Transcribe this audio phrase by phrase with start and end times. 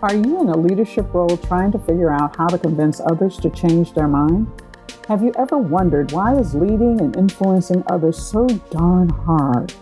[0.00, 3.50] Are you in a leadership role trying to figure out how to convince others to
[3.50, 4.46] change their mind?
[5.08, 9.74] Have you ever wondered why is leading and influencing others so darn hard?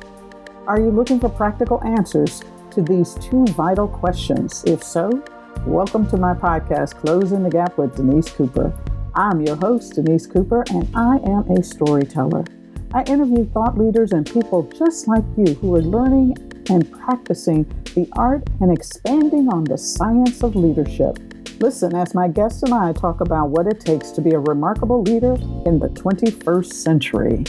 [0.66, 4.64] Are you looking for practical answers to these two vital questions?
[4.64, 5.22] If so,
[5.66, 8.72] welcome to my podcast, Closing the Gap with Denise Cooper.
[9.14, 12.44] I'm your host, Denise Cooper, and I am a storyteller.
[12.94, 16.38] I interview thought leaders and people just like you who are learning
[16.70, 21.18] and practicing the art and expanding on the science of leadership.
[21.60, 25.02] Listen as my guests and I talk about what it takes to be a remarkable
[25.02, 27.44] leader in the 21st century.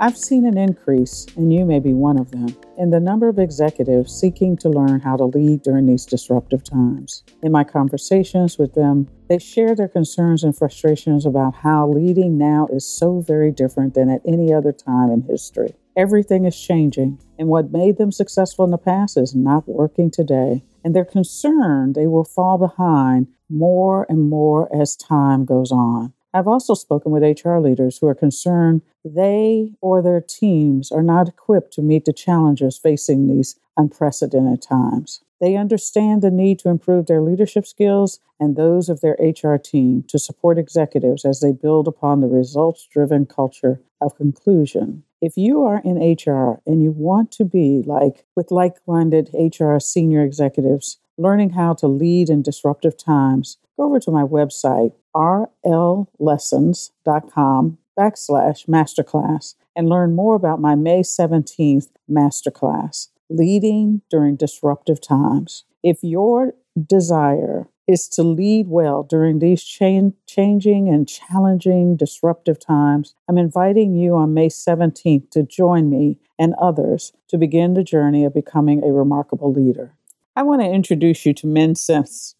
[0.00, 3.38] I've seen an increase, and you may be one of them, in the number of
[3.38, 7.24] executives seeking to learn how to lead during these disruptive times.
[7.42, 12.68] In my conversations with them, they share their concerns and frustrations about how leading now
[12.72, 15.74] is so very different than at any other time in history.
[15.96, 20.62] Everything is changing, and what made them successful in the past is not working today.
[20.84, 26.14] And they're concerned they will fall behind more and more as time goes on.
[26.34, 31.28] I've also spoken with HR leaders who are concerned they or their teams are not
[31.28, 35.22] equipped to meet the challenges facing these unprecedented times.
[35.40, 40.04] They understand the need to improve their leadership skills and those of their HR team
[40.08, 45.04] to support executives as they build upon the results driven culture of conclusion.
[45.20, 49.78] If you are in HR and you want to be like with like minded HR
[49.78, 57.78] senior executives, learning how to lead in disruptive times, go over to my website, rllessons.com
[57.98, 65.64] backslash masterclass, and learn more about my May 17th masterclass, Leading During Disruptive Times.
[65.82, 66.52] If your
[66.86, 73.94] desire is to lead well during these cha- changing and challenging disruptive times, I'm inviting
[73.94, 78.84] you on May 17th to join me and others to begin the journey of becoming
[78.84, 79.94] a remarkable leader.
[80.36, 82.36] I want to introduce you to Mim Sims.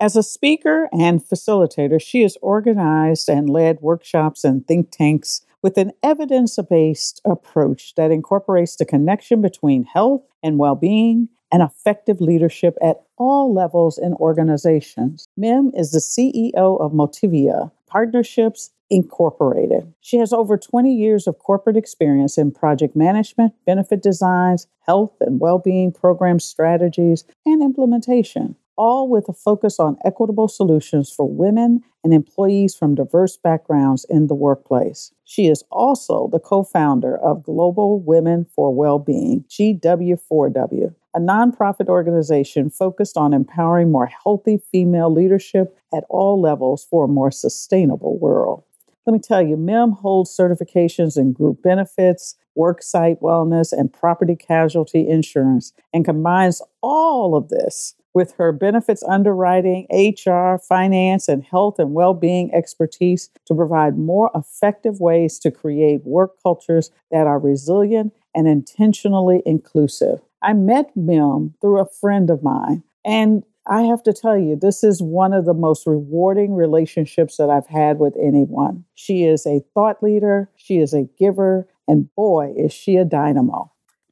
[0.00, 5.76] As a speaker and facilitator, she has organized and led workshops and think tanks with
[5.76, 12.20] an evidence based approach that incorporates the connection between health and well being and effective
[12.20, 15.26] leadership at all levels in organizations.
[15.36, 19.92] Mim is the CEO of Motivia Partnerships Incorporated.
[20.00, 25.40] She has over 20 years of corporate experience in project management, benefit designs, health and
[25.40, 31.82] well being program strategies, and implementation, all with a focus on equitable solutions for women
[32.04, 35.12] and employees from diverse backgrounds in the workplace.
[35.24, 42.70] She is also the co founder of Global Women for Wellbeing, GW4W, a nonprofit organization
[42.70, 48.62] focused on empowering more healthy female leadership at all levels for a more sustainable world.
[49.06, 55.08] Let me tell you, MIM holds certifications in group benefits, worksite wellness, and property casualty
[55.08, 61.94] insurance, and combines all of this with her benefits underwriting, HR, finance, and health and
[61.94, 68.12] well being expertise to provide more effective ways to create work cultures that are resilient
[68.34, 70.18] and intentionally inclusive.
[70.42, 72.82] I met Mim through a friend of mine.
[73.04, 77.50] And I have to tell you, this is one of the most rewarding relationships that
[77.50, 78.84] I've had with anyone.
[78.96, 83.70] She is a thought leader, she is a giver, and boy, is she a dynamo.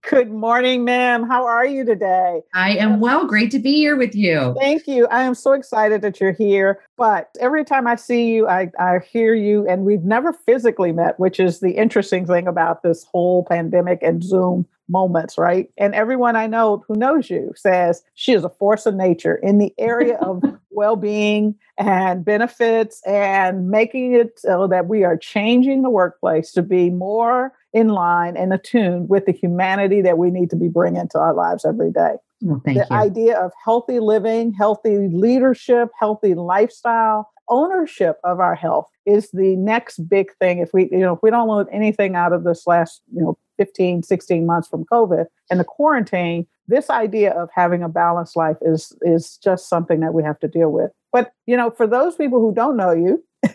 [0.08, 1.28] Good morning, ma'am.
[1.28, 2.42] How are you today?
[2.54, 3.26] I am well.
[3.26, 4.54] Great to be here with you.
[4.56, 5.08] Thank you.
[5.08, 6.80] I am so excited that you're here.
[6.96, 11.18] But every time I see you, I, I hear you, and we've never physically met,
[11.18, 15.69] which is the interesting thing about this whole pandemic and Zoom moments, right?
[15.76, 19.58] And everyone I know who knows you says she is a force of nature in
[19.58, 25.82] the area of well being and benefits and making it so that we are changing
[25.82, 30.50] the workplace to be more in line and attuned with the humanity that we need
[30.50, 32.14] to be bringing to our lives every day.
[32.42, 32.84] Well, the you.
[32.91, 40.08] idea of healthy living, healthy leadership, healthy lifestyle, ownership of our health is the next
[40.08, 40.58] big thing.
[40.58, 43.38] If we, you know, if we don't learn anything out of this last, you know,
[43.56, 48.56] 15, 16 months from COVID and the quarantine, this idea of having a balanced life
[48.62, 50.91] is is just something that we have to deal with.
[51.12, 53.24] But you know, for those people who don't know you,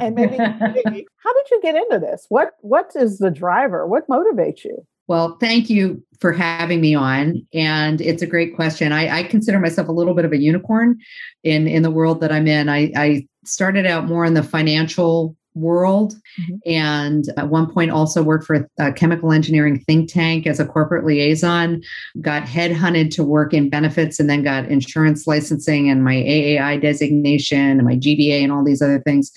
[0.00, 2.26] and maybe how did you get into this?
[2.28, 3.86] What what is the driver?
[3.86, 4.86] What motivates you?
[5.08, 7.46] Well, thank you for having me on.
[7.54, 8.92] And it's a great question.
[8.92, 10.98] I, I, consider myself a little bit of a unicorn
[11.44, 12.68] in, in the world that I'm in.
[12.68, 16.54] I, I started out more in the financial world mm-hmm.
[16.66, 21.04] and at one point also worked for a chemical engineering think tank as a corporate
[21.04, 21.82] liaison
[22.20, 27.58] got headhunted to work in benefits and then got insurance licensing and my aai designation
[27.58, 29.32] and my gba and all these other things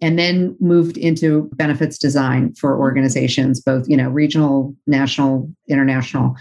[0.00, 6.36] and then moved into benefits design for organizations both you know regional national international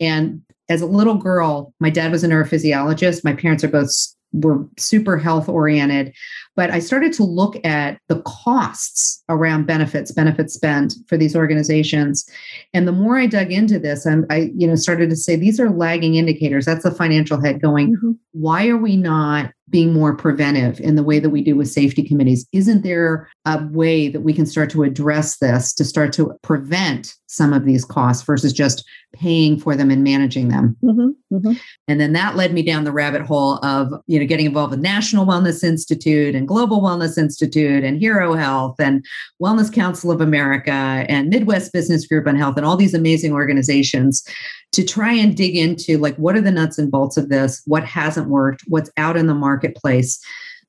[0.00, 3.24] And as a little girl, my dad was a neurophysiologist.
[3.24, 3.90] My parents are both
[4.32, 6.12] were super health oriented
[6.58, 12.28] but i started to look at the costs around benefits benefit spent for these organizations
[12.74, 15.60] and the more i dug into this I'm, i you know started to say these
[15.60, 18.12] are lagging indicators that's the financial head going mm-hmm.
[18.32, 22.02] why are we not being more preventive in the way that we do with safety
[22.02, 26.32] committees isn't there a way that we can start to address this to start to
[26.42, 31.52] prevent some of these costs versus just paying for them and managing them mm-hmm, mm-hmm.
[31.86, 34.80] and then that led me down the rabbit hole of you know getting involved with
[34.80, 39.04] national wellness institute and global wellness institute and hero health and
[39.40, 44.24] wellness council of america and midwest business group on health and all these amazing organizations
[44.72, 47.62] to try and dig into like what are the nuts and bolts of this?
[47.66, 48.62] What hasn't worked?
[48.66, 50.20] What's out in the marketplace?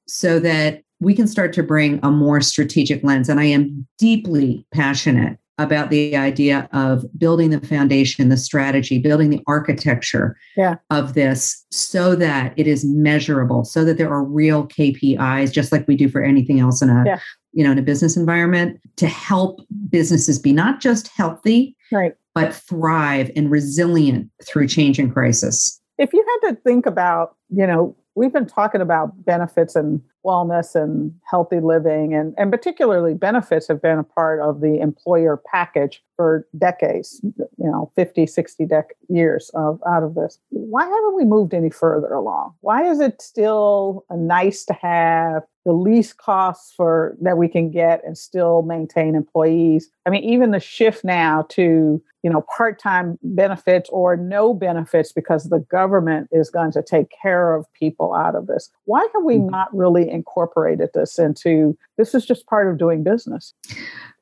[0.08, 3.30] So that we can start to bring a more strategic lens.
[3.30, 9.30] And i am deeply passionate about the idea of building the foundation, the strategy, building
[9.30, 10.76] the architecture yeah.
[10.90, 15.88] of this so that it is measurable, so that there are real KPIs, just like
[15.88, 17.20] we do for anything else in a yeah.
[17.52, 19.60] you know in a business environment, to help
[19.90, 22.14] businesses be not just healthy, right.
[22.34, 25.80] but thrive and resilient through change and crisis.
[25.98, 30.76] If you had to think about, you know, we've been talking about benefits and wellness
[30.76, 36.04] and healthy living and, and particularly benefits have been a part of the employer package
[36.18, 40.38] for decades you know 50 60 dec- years of, out of this.
[40.50, 42.56] Why haven't we moved any further along?
[42.60, 48.02] Why is it still nice to have the least costs for that we can get
[48.06, 49.90] and still maintain employees?
[50.06, 55.46] I mean even the shift now to you know part-time benefits or no benefits because
[55.46, 58.70] the government is going to take care of people out of this.
[58.86, 59.50] Why have we mm-hmm.
[59.50, 63.54] not really incorporated this into this is just part of doing business?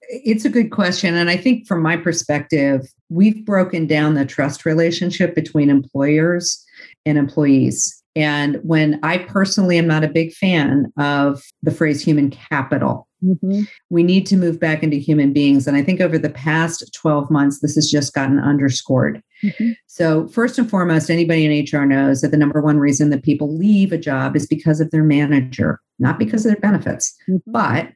[0.10, 4.66] It's a good question and i think from my perspective we've broken down the trust
[4.66, 6.66] relationship between employers
[7.06, 12.32] and employees and when I personally am not a big fan of the phrase human
[12.32, 13.62] capital, mm-hmm.
[13.92, 15.68] we need to move back into human beings.
[15.68, 19.22] And I think over the past 12 months, this has just gotten underscored.
[19.44, 19.74] Mm-hmm.
[19.86, 23.56] So, first and foremost, anybody in HR knows that the number one reason that people
[23.56, 27.16] leave a job is because of their manager, not because of their benefits.
[27.30, 27.52] Mm-hmm.
[27.52, 27.90] But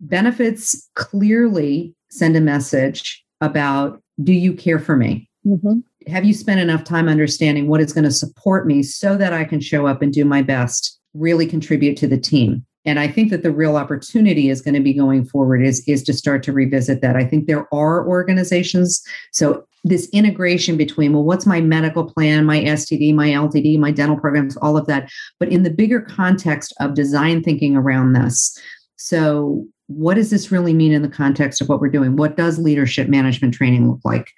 [0.00, 5.30] benefits clearly send a message about do you care for me?
[5.46, 9.32] Mm-hmm have you spent enough time understanding what is going to support me so that
[9.32, 12.64] I can show up and do my best, really contribute to the team?
[12.84, 16.02] And I think that the real opportunity is going to be going forward is, is
[16.04, 17.16] to start to revisit that.
[17.16, 19.02] I think there are organizations.
[19.32, 24.16] So this integration between, well, what's my medical plan, my STD, my LTD, my dental
[24.16, 28.58] programs, all of that, but in the bigger context of design thinking around this.
[28.96, 32.16] So what does this really mean in the context of what we're doing?
[32.16, 34.30] What does leadership management training look like?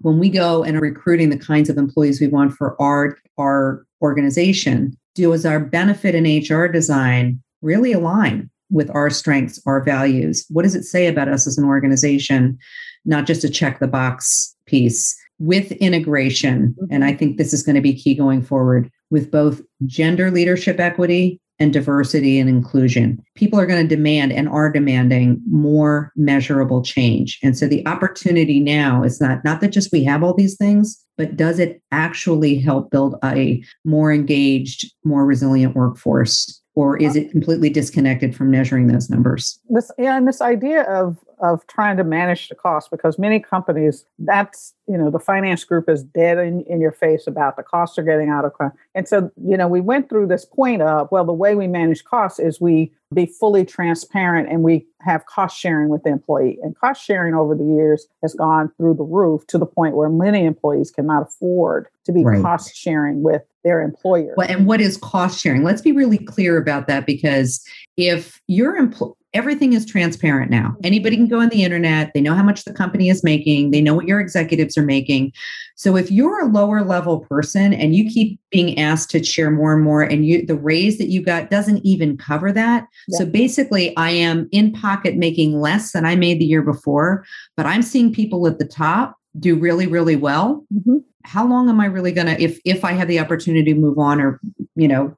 [0.00, 3.84] When we go and are recruiting the kinds of employees we want for our our
[4.02, 10.44] organization does our benefit and hr design really align with our strengths our values?
[10.50, 12.58] What does it say about us as an organization?
[13.04, 15.16] Not just a check the box piece.
[15.40, 17.18] With integration and i mm-hmm.
[17.18, 21.72] think this is going to be key going forward with both gender leadership equity and
[21.72, 23.22] diversity and inclusion.
[23.34, 27.38] People are going to demand and are demanding more measurable change.
[27.42, 31.04] And so the opportunity now is not not that just we have all these things,
[31.16, 36.62] but does it actually help build a more engaged, more resilient workforce?
[36.74, 39.58] Or is it completely disconnected from measuring those numbers?
[39.68, 44.04] This yeah, and this idea of of trying to manage the cost because many companies
[44.18, 47.98] that's you know the finance group is dead in, in your face about the costs
[47.98, 51.08] are getting out of control and so you know we went through this point of
[51.10, 55.58] well the way we manage costs is we be fully transparent and we have cost
[55.58, 59.46] sharing with the employee and cost sharing over the years has gone through the roof
[59.46, 62.42] to the point where many employees cannot afford to be right.
[62.42, 66.58] cost sharing with their employer well, and what is cost sharing let's be really clear
[66.58, 67.64] about that because
[67.96, 70.74] if your employee everything is transparent now.
[70.82, 72.12] Anybody can go on the internet.
[72.14, 73.70] They know how much the company is making.
[73.70, 75.32] They know what your executives are making.
[75.76, 79.74] So if you're a lower level person and you keep being asked to share more
[79.74, 82.86] and more and you the raise that you got doesn't even cover that.
[83.08, 83.18] Yeah.
[83.18, 87.24] So basically I am in pocket making less than I made the year before,
[87.56, 90.64] but I'm seeing people at the top do really really well.
[90.72, 90.98] Mm-hmm.
[91.24, 93.98] How long am I really going to if if I have the opportunity to move
[93.98, 94.40] on or
[94.76, 95.16] you know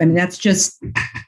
[0.00, 0.80] I mean, that's just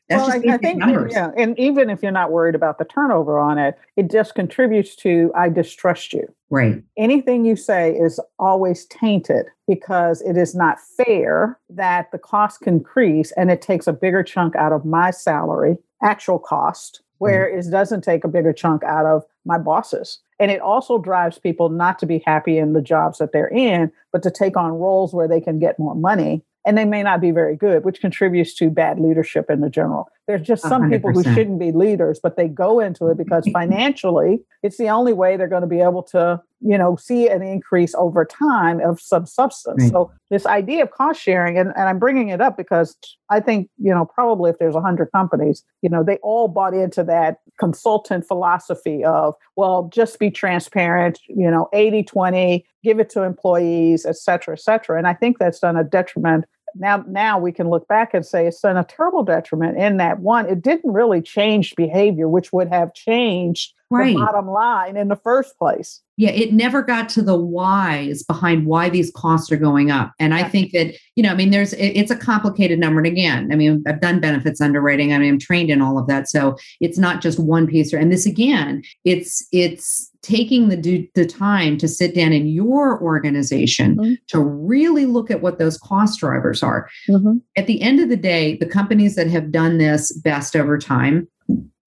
[0.08, 1.12] that's well, just I, I think numbers.
[1.14, 4.96] yeah, and even if you're not worried about the turnover on it, it just contributes
[4.96, 6.26] to I distrust you.
[6.50, 6.82] Right.
[6.96, 12.74] Anything you say is always tainted because it is not fair that the cost can
[12.74, 17.60] increase and it takes a bigger chunk out of my salary, actual cost, where mm-hmm.
[17.60, 20.18] it doesn't take a bigger chunk out of my bosses.
[20.38, 23.92] And it also drives people not to be happy in the jobs that they're in,
[24.10, 27.20] but to take on roles where they can get more money and they may not
[27.20, 30.08] be very good, which contributes to bad leadership in the general.
[30.26, 30.90] There's just some 100%.
[30.92, 35.12] people who shouldn't be leaders, but they go into it because financially, it's the only
[35.12, 39.00] way they're going to be able to, you know, see an increase over time of
[39.00, 39.82] some substance.
[39.82, 39.90] Right.
[39.90, 42.96] So this idea of cost sharing, and, and I'm bringing it up because
[43.30, 46.74] I think, you know, probably if there's a hundred companies, you know, they all bought
[46.74, 53.10] into that consultant philosophy of, well, just be transparent, you know, 80, 20, give it
[53.10, 54.98] to employees, et cetera, et cetera.
[54.98, 58.46] And I think that's done a detriment now now we can look back and say
[58.46, 62.68] it's done a terrible detriment in that one it didn't really change behavior which would
[62.68, 64.14] have changed right.
[64.14, 66.00] the bottom line in the first place.
[66.16, 70.12] Yeah it never got to the whys behind why these costs are going up.
[70.18, 73.00] And i think that you know i mean there's it, it's a complicated number.
[73.00, 76.06] And again i mean i've done benefits underwriting i mean i'm trained in all of
[76.08, 76.28] that.
[76.28, 81.78] So it's not just one piece and this again it's it's taking the the time
[81.78, 84.14] to sit down in your organization mm-hmm.
[84.26, 87.38] to really look at what those cost drivers are mm-hmm.
[87.56, 91.26] at the end of the day the companies that have done this best over time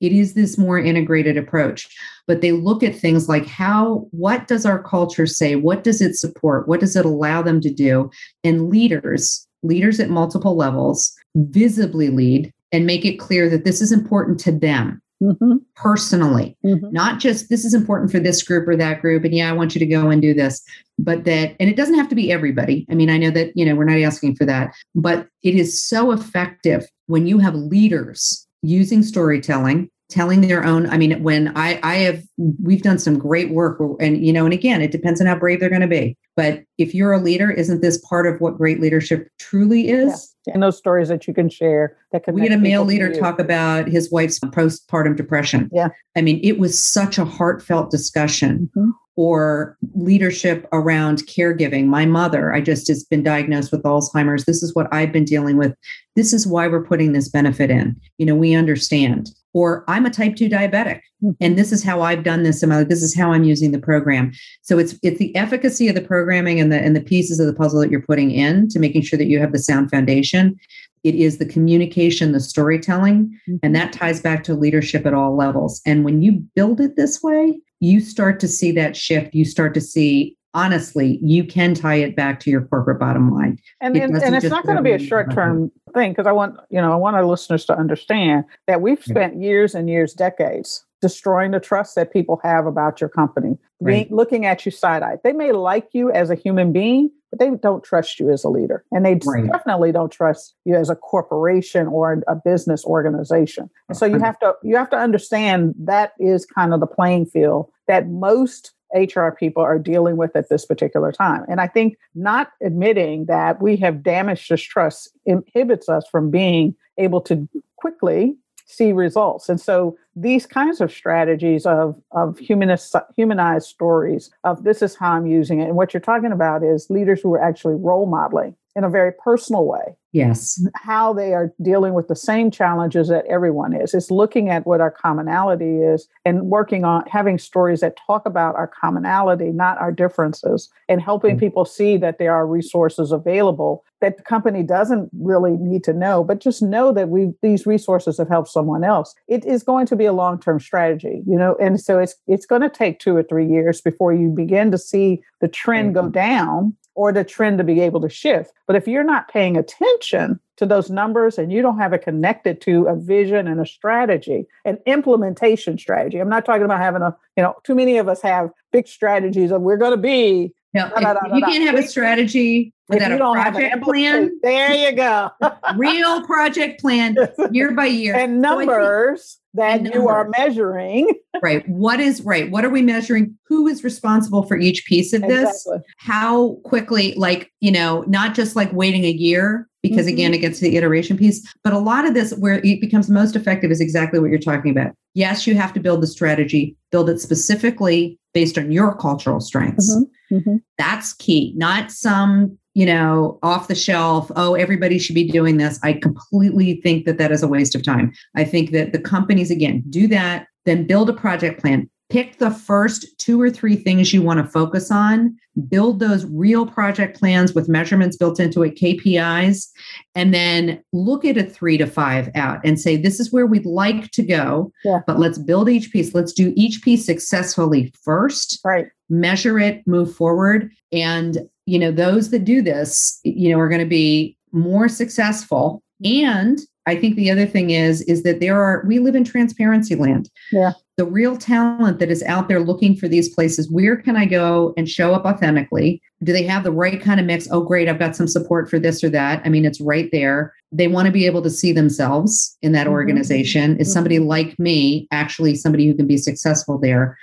[0.03, 1.87] it is this more integrated approach,
[2.27, 5.55] but they look at things like how, what does our culture say?
[5.55, 6.67] What does it support?
[6.67, 8.11] What does it allow them to do?
[8.43, 13.93] And leaders, leaders at multiple levels, visibly lead and make it clear that this is
[13.93, 15.01] important to them.
[15.23, 15.53] Mm-hmm.
[15.75, 16.91] personally, mm-hmm.
[16.91, 19.23] not just this is important for this group or that group.
[19.23, 20.61] And yeah, I want you to go and do this,
[20.99, 22.85] but that, and it doesn't have to be everybody.
[22.89, 25.81] I mean, I know that, you know, we're not asking for that, but it is
[25.81, 31.79] so effective when you have leaders using storytelling telling their own i mean when i
[31.81, 32.23] i have
[32.61, 35.59] we've done some great work and you know and again it depends on how brave
[35.59, 38.79] they're going to be but if you're a leader isn't this part of what great
[38.79, 40.53] leadership truly is yeah.
[40.53, 43.87] and those stories that you can share that we had a male leader talk about
[43.87, 49.77] his wife's postpartum depression yeah i mean it was such a heartfelt discussion mm-hmm or
[49.93, 51.85] leadership around caregiving.
[51.85, 54.45] My mother, I just has been diagnosed with Alzheimer's.
[54.45, 55.75] This is what I've been dealing with.
[56.15, 57.99] This is why we're putting this benefit in.
[58.17, 59.29] You know, we understand.
[59.53, 61.31] Or I'm a type 2 diabetic mm-hmm.
[61.39, 64.31] and this is how I've done this and this is how I'm using the program.
[64.61, 67.53] So it's it's the efficacy of the programming and the and the pieces of the
[67.53, 70.59] puzzle that you're putting in to making sure that you have the sound foundation.
[71.03, 73.57] It is the communication, the storytelling, mm-hmm.
[73.61, 75.81] and that ties back to leadership at all levels.
[75.85, 79.35] And when you build it this way, you start to see that shift.
[79.35, 83.59] You start to see, honestly, you can tie it back to your corporate bottom line.
[83.81, 86.31] And, it and, and it's not going to be a short term thing because I
[86.31, 89.47] want, you know, I want our listeners to understand that we've spent yeah.
[89.47, 94.07] years and years, decades destroying the trust that people have about your company, right.
[94.07, 95.17] being, looking at you side eye.
[95.21, 98.49] They may like you as a human being, but they don't trust you as a
[98.49, 98.85] leader.
[98.91, 99.51] And they right.
[99.51, 103.69] definitely don't trust you as a corporation or a business organization.
[103.89, 107.25] And so you have to you have to understand that is kind of the playing
[107.25, 111.45] field that most HR people are dealing with at this particular time.
[111.47, 116.75] And I think not admitting that we have damaged this trust inhibits us from being
[116.97, 117.47] able to
[117.77, 118.35] quickly
[118.65, 119.49] see results.
[119.49, 125.11] And so these kinds of strategies of, of humanist, humanized stories of this is how
[125.11, 125.67] I'm using it.
[125.67, 129.11] And what you're talking about is leaders who are actually role modeling in a very
[129.11, 129.95] personal way.
[130.13, 130.63] Yes.
[130.75, 133.95] How they are dealing with the same challenges that everyone is.
[133.95, 138.55] It's looking at what our commonality is and working on having stories that talk about
[138.55, 141.39] our commonality, not our differences, and helping mm-hmm.
[141.39, 146.23] people see that there are resources available that the company doesn't really need to know,
[146.23, 149.15] but just know that we these resources have helped someone else.
[149.27, 152.61] It is going to be a long-term strategy, you know, and so it's it's going
[152.61, 156.07] to take two or three years before you begin to see the trend mm-hmm.
[156.07, 158.51] go down or the trend to be able to shift.
[158.67, 162.61] But if you're not paying attention to those numbers and you don't have it connected
[162.61, 166.19] to a vision and a strategy, an implementation strategy.
[166.19, 169.51] I'm not talking about having a, you know, too many of us have big strategies
[169.51, 170.53] of we're going to be.
[170.73, 174.39] No, da, da, da, you can't have a strategy without a project plan.
[174.41, 175.31] There you go.
[175.77, 177.15] Real project plan
[177.51, 178.15] year by year.
[178.15, 181.13] And numbers that you are measuring.
[181.41, 181.67] right.
[181.69, 182.49] What is right?
[182.49, 183.37] What are we measuring?
[183.47, 185.65] Who is responsible for each piece of this?
[185.65, 185.93] Exactly.
[185.97, 190.13] How quickly, like, you know, not just like waiting a year, because mm-hmm.
[190.13, 193.09] again, it gets to the iteration piece, but a lot of this where it becomes
[193.09, 194.93] most effective is exactly what you're talking about.
[195.13, 199.95] Yes, you have to build the strategy, build it specifically based on your cultural strengths.
[199.95, 200.35] Mm-hmm.
[200.35, 200.55] Mm-hmm.
[200.79, 205.79] That's key, not some you know, off the shelf, oh, everybody should be doing this.
[205.83, 208.11] I completely think that that is a waste of time.
[208.35, 212.51] I think that the companies, again, do that, then build a project plan, pick the
[212.51, 215.35] first two or three things you want to focus on,
[215.67, 219.67] build those real project plans with measurements built into it, KPIs,
[220.15, 223.65] and then look at a three to five out and say, this is where we'd
[223.65, 224.71] like to go.
[224.83, 225.01] Yeah.
[225.05, 226.15] But let's build each piece.
[226.15, 228.59] Let's do each piece successfully first.
[228.63, 228.87] Right.
[229.09, 230.71] Measure it, move forward.
[230.91, 235.81] And, you know, those that do this, you know, are going to be more successful.
[236.03, 239.95] And I think the other thing is, is that there are, we live in transparency
[239.95, 240.29] land.
[240.51, 240.73] Yeah.
[240.97, 244.73] The real talent that is out there looking for these places, where can I go
[244.75, 246.01] and show up authentically?
[246.21, 247.47] Do they have the right kind of mix?
[247.49, 249.41] Oh, great, I've got some support for this or that.
[249.45, 250.53] I mean, it's right there.
[250.71, 252.91] They want to be able to see themselves in that Mhm.
[252.91, 253.77] organization.
[253.79, 257.17] Is somebody like me actually somebody who can be successful there?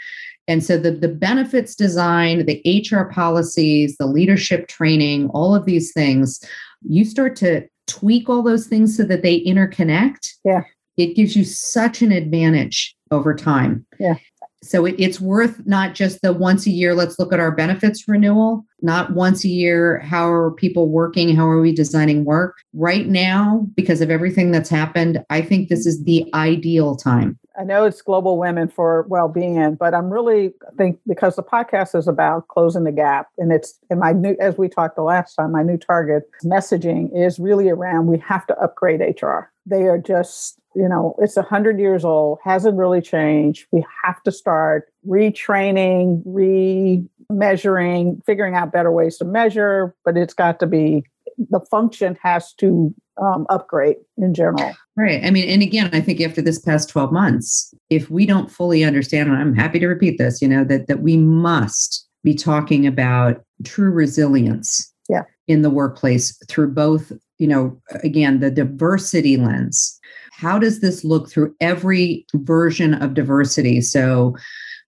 [0.51, 5.93] And so the, the benefits design, the HR policies, the leadership training, all of these
[5.93, 6.45] things,
[6.83, 10.33] you start to tweak all those things so that they interconnect.
[10.45, 10.63] Yeah.
[10.97, 13.87] It gives you such an advantage over time.
[14.01, 14.17] Yeah.
[14.61, 18.09] So it, it's worth not just the once a year, let's look at our benefits
[18.09, 21.35] renewal, not once a year, how are people working?
[21.37, 22.57] How are we designing work?
[22.75, 27.39] Right now, because of everything that's happened, I think this is the ideal time.
[27.61, 32.09] I know it's Global Women for Well-being, but I'm really think because the podcast is
[32.09, 35.53] about closing the gap, and it's and my new as we talked the last time,
[35.53, 39.53] my new target messaging is really around we have to upgrade HR.
[39.67, 43.67] They are just you know it's a hundred years old, hasn't really changed.
[43.73, 50.61] We have to start retraining, re-measuring, figuring out better ways to measure, but it's got
[50.61, 51.05] to be
[51.49, 54.73] the function has to um, upgrade in general.
[54.97, 55.25] Right.
[55.25, 58.85] I mean, and again, I think after this past 12 months, if we don't fully
[58.85, 62.87] understand, and I'm happy to repeat this, you know, that that we must be talking
[62.87, 65.23] about true resilience Yeah.
[65.49, 69.99] in the workplace through both, you know, again, the diversity lens.
[70.33, 73.81] How does this look through every version of diversity?
[73.81, 74.35] So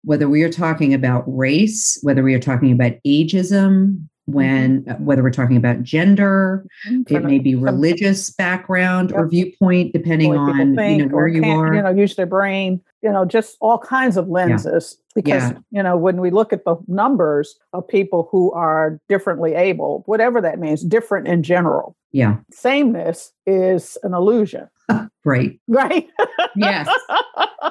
[0.04, 4.37] whether we are talking about race, whether we are talking about ageism, Mm-hmm.
[4.37, 7.12] when uh, whether we're talking about gender, mm-hmm.
[7.12, 11.75] it may be religious background or viewpoint, depending people on you know where you are.
[11.75, 12.81] You know, use their brain.
[13.02, 14.97] You know, just all kinds of lenses.
[15.17, 15.59] Because Yeah.
[15.73, 20.41] you know, when we look at the numbers of people who are differently able, whatever
[20.41, 21.97] that means, different in general.
[22.12, 24.69] yeah, Sameness is an illusion,
[25.25, 25.59] right.
[25.68, 26.09] right?
[26.57, 26.88] Yes,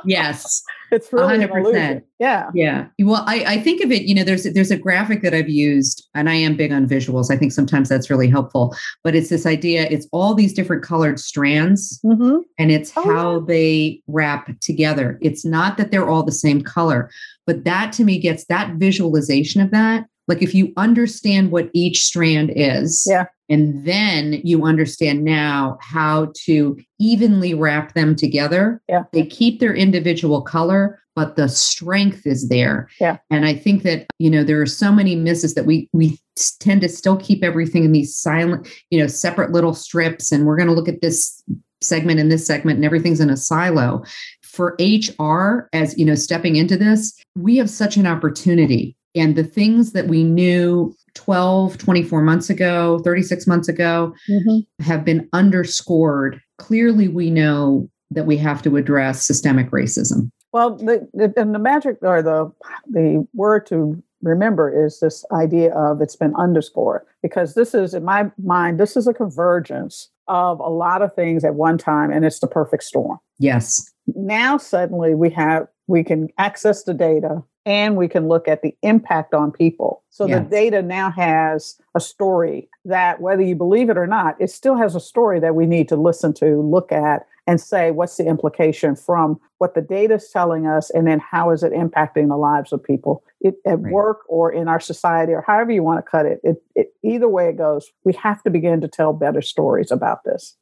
[0.05, 1.59] yes, it's really 100%.
[1.59, 2.03] illusion.
[2.19, 2.49] Yeah.
[2.53, 2.87] yeah.
[2.99, 4.03] Well, I, I think of it.
[4.03, 7.31] You know, there's there's a graphic that I've used, and I am big on visuals.
[7.31, 8.75] I think sometimes that's really helpful.
[9.03, 9.87] But it's this idea.
[9.89, 15.17] It's all these different colored strands, hmm and it's Oh, how they wrap together.
[15.21, 17.09] It's not that they're all the same color,
[17.45, 20.05] but that to me gets that visualization of that.
[20.27, 23.25] Like if you understand what each strand is, Yeah.
[23.49, 28.81] and then you understand now how to evenly wrap them together.
[28.87, 29.03] Yeah.
[29.13, 32.87] They keep their individual color, but the strength is there.
[32.99, 33.17] Yeah.
[33.29, 36.17] And I think that, you know, there are so many misses that we we
[36.59, 40.55] tend to still keep everything in these silent, you know, separate little strips and we're
[40.57, 41.43] going to look at this
[41.81, 44.03] segment and this segment and everything's in a silo.
[44.43, 49.43] For HR as, you know, stepping into this, we have such an opportunity and the
[49.43, 56.41] things that we knew 12, 24 months ago, 36 months ago hmm have been underscored.
[56.57, 60.31] Clearly, we know that we have to address systemic racism.
[60.53, 62.51] Well, the, the and the magic or the
[62.89, 68.03] the word to remember is this idea of it's been underscored because this is in
[68.03, 72.25] my mind this is a convergence of a lot of things at one time and
[72.25, 73.17] it's the perfect storm.
[73.39, 73.91] Yes.
[74.07, 78.75] Now suddenly we have we can access the data and we can look at the
[78.81, 80.03] impact on people.
[80.09, 80.43] So Yes.
[80.43, 84.75] the data now has a story that whether you believe it or not, it still
[84.75, 88.25] has a story that we need to listen to, look at and say what's the
[88.25, 92.37] implication from what the data is telling us and then how is it impacting the
[92.37, 93.91] lives of people it, at Right.
[93.91, 96.39] work or in our society or however you want to cut it.
[96.43, 100.23] It, it either way it goes we have to begin to tell better stories about
[100.23, 100.55] this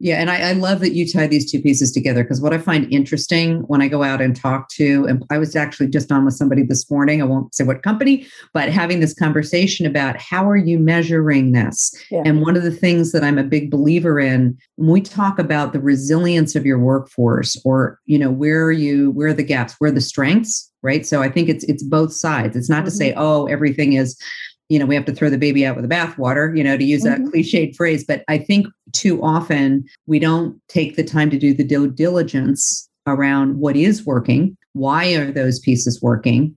[0.00, 0.20] Yeah.
[0.20, 2.92] And I, I love that you tie these two pieces together because what I find
[2.92, 6.34] interesting when I go out and talk to, and I was actually just on with
[6.34, 10.56] somebody this morning, I won't say what company, but having this conversation about how are
[10.56, 11.92] you measuring this?
[12.10, 12.22] Yeah.
[12.24, 15.72] And one of the things that I'm a big believer in when we talk about
[15.72, 19.74] the resilience of your workforce or, you know, where are you, where are the gaps,
[19.78, 21.06] where are the strengths, right?
[21.06, 22.56] So I think it's it's both sides.
[22.56, 23.20] It's not to say, mm-hmm.
[23.20, 24.16] oh, everything is
[24.68, 26.84] you know, we have to throw the baby out with the bathwater, you know, to
[26.84, 27.30] use that Mhm.
[27.30, 28.04] cliched phrase.
[28.04, 32.88] But I think too often we don't take the time to do the due diligence
[33.06, 34.56] around what is working.
[34.74, 36.54] Why are those pieces working?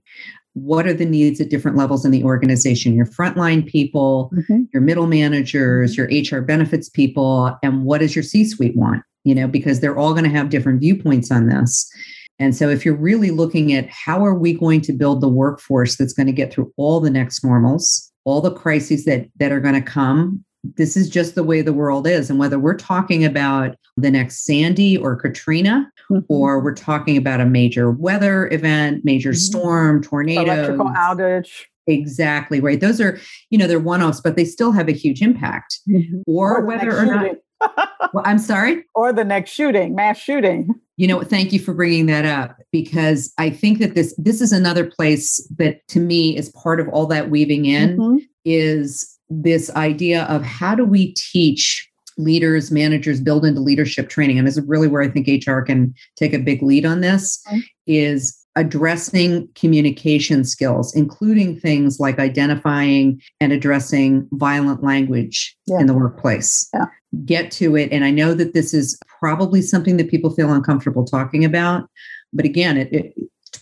[0.54, 2.94] What are the needs at different levels in the organization?
[2.94, 4.64] Your frontline people, mm-hmm.
[4.74, 6.12] your middle managers, mm-hmm.
[6.12, 9.02] your HR benefits people, and what does your C suite want?
[9.24, 11.90] You know, because they're all going to have different viewpoints on this.
[12.38, 15.96] And so if you're really looking at how are we going to build the workforce
[15.96, 19.60] that's going to get through all the next normals, all the crises that that are
[19.60, 20.44] going to come,
[20.76, 22.30] this is just the way the world is.
[22.30, 26.20] And whether we're talking about the next Sandy or Katrina, mm-hmm.
[26.28, 29.38] or we're talking about a major weather event, major mm-hmm.
[29.38, 31.50] storm, tornado, electrical outage.
[31.88, 32.80] Exactly right.
[32.80, 33.18] Those are,
[33.50, 35.80] you know, they're one offs, but they still have a huge impact.
[35.88, 36.20] Mm-hmm.
[36.26, 37.36] Or, or whether or not.
[38.12, 38.84] well, I'm sorry?
[38.94, 40.74] Or the next shooting, mass shooting.
[40.96, 44.52] You know, thank you for bringing that up because I think that this this is
[44.52, 48.16] another place that to me is part of all that weaving in mm-hmm.
[48.44, 54.38] is this idea of how do we teach leaders, managers build into leadership training.
[54.38, 57.42] And this is really where I think HR can take a big lead on this
[57.48, 57.62] okay.
[57.86, 65.80] is addressing communication skills, including things like identifying and addressing violent language yeah.
[65.80, 66.68] in the workplace.
[66.74, 66.86] Yeah.
[67.24, 67.90] Get to it.
[67.92, 71.88] And I know that this is probably something that people feel uncomfortable talking about.
[72.32, 73.14] But again, it, it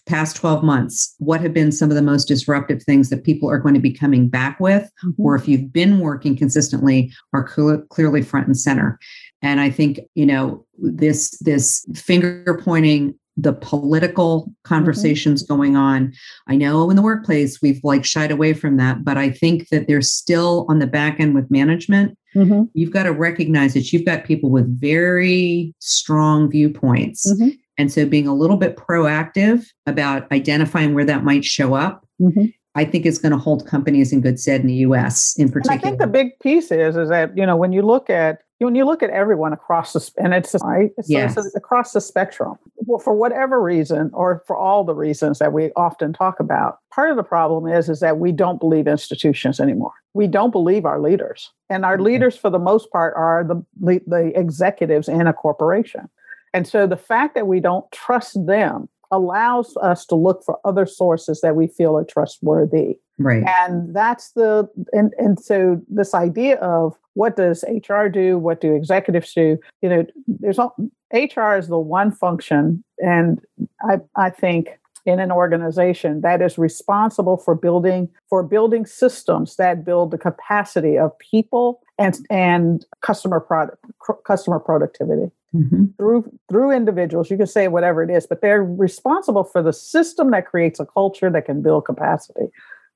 [0.07, 3.59] past 12 months, what have been some of the most disruptive things that people are
[3.59, 5.23] going to be coming back with, mm-hmm.
[5.23, 8.99] or if you've been working consistently, are cl- clearly front and center.
[9.43, 15.55] And I think, you know, this this finger pointing the political conversations mm-hmm.
[15.55, 16.13] going on.
[16.47, 19.87] I know in the workplace we've like shied away from that, but I think that
[19.87, 22.65] there's still on the back end with management, mm-hmm.
[22.75, 27.31] you've got to recognize that you've got people with very strong viewpoints.
[27.33, 27.51] Mm-hmm.
[27.79, 32.47] And so being a little bit proactive about identifying where that might show up, mm-hmm.
[32.75, 35.75] I think is going to hold companies in good stead in the US in particular.
[35.75, 38.43] And I think the big piece is is that, you know, when you look at
[38.67, 41.37] when you look at everyone across the and it's right so yes.
[41.37, 42.57] it's across the spectrum
[42.99, 47.17] for whatever reason or for all the reasons that we often talk about part of
[47.17, 49.93] the problem is is that we don't believe institutions anymore.
[50.15, 51.51] We don't believe our leaders.
[51.69, 52.05] And our mm-hmm.
[52.05, 56.09] leaders for the most part are the the executives in a corporation.
[56.53, 60.87] And so the fact that we don't trust them allows us to look for other
[60.87, 62.99] sources that we feel are trustworthy.
[63.19, 63.45] Right.
[63.47, 68.39] And that's the and and so this idea of what does HR do?
[68.39, 69.59] What do executives do?
[69.83, 70.75] You know, there's all
[71.13, 73.41] HR is the one function, and
[73.83, 79.85] I I think in an organization that is responsible for building for building systems that
[79.85, 83.77] build the capacity of people and and customer product
[84.25, 85.85] customer productivity mm-hmm.
[85.97, 90.31] through through individuals you can say whatever it is but they're responsible for the system
[90.31, 92.47] that creates a culture that can build capacity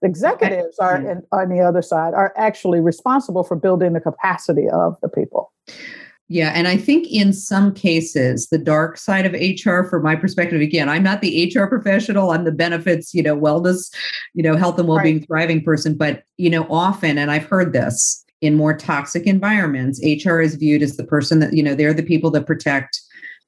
[0.03, 4.69] the executives are in, on the other side are actually responsible for building the capacity
[4.69, 5.53] of the people
[6.29, 6.53] yeah.
[6.55, 10.89] And I think in some cases, the dark side of HR, from my perspective, again,
[10.89, 12.31] I'm not the HR professional.
[12.31, 13.95] I'm the benefits, you know, wellness,
[14.33, 15.27] you know, health and well-being right.
[15.27, 15.97] thriving person.
[15.97, 20.83] But, you know, often, and I've heard this in more toxic environments, HR is viewed
[20.83, 23.01] as the person that, you know, they're the people that protect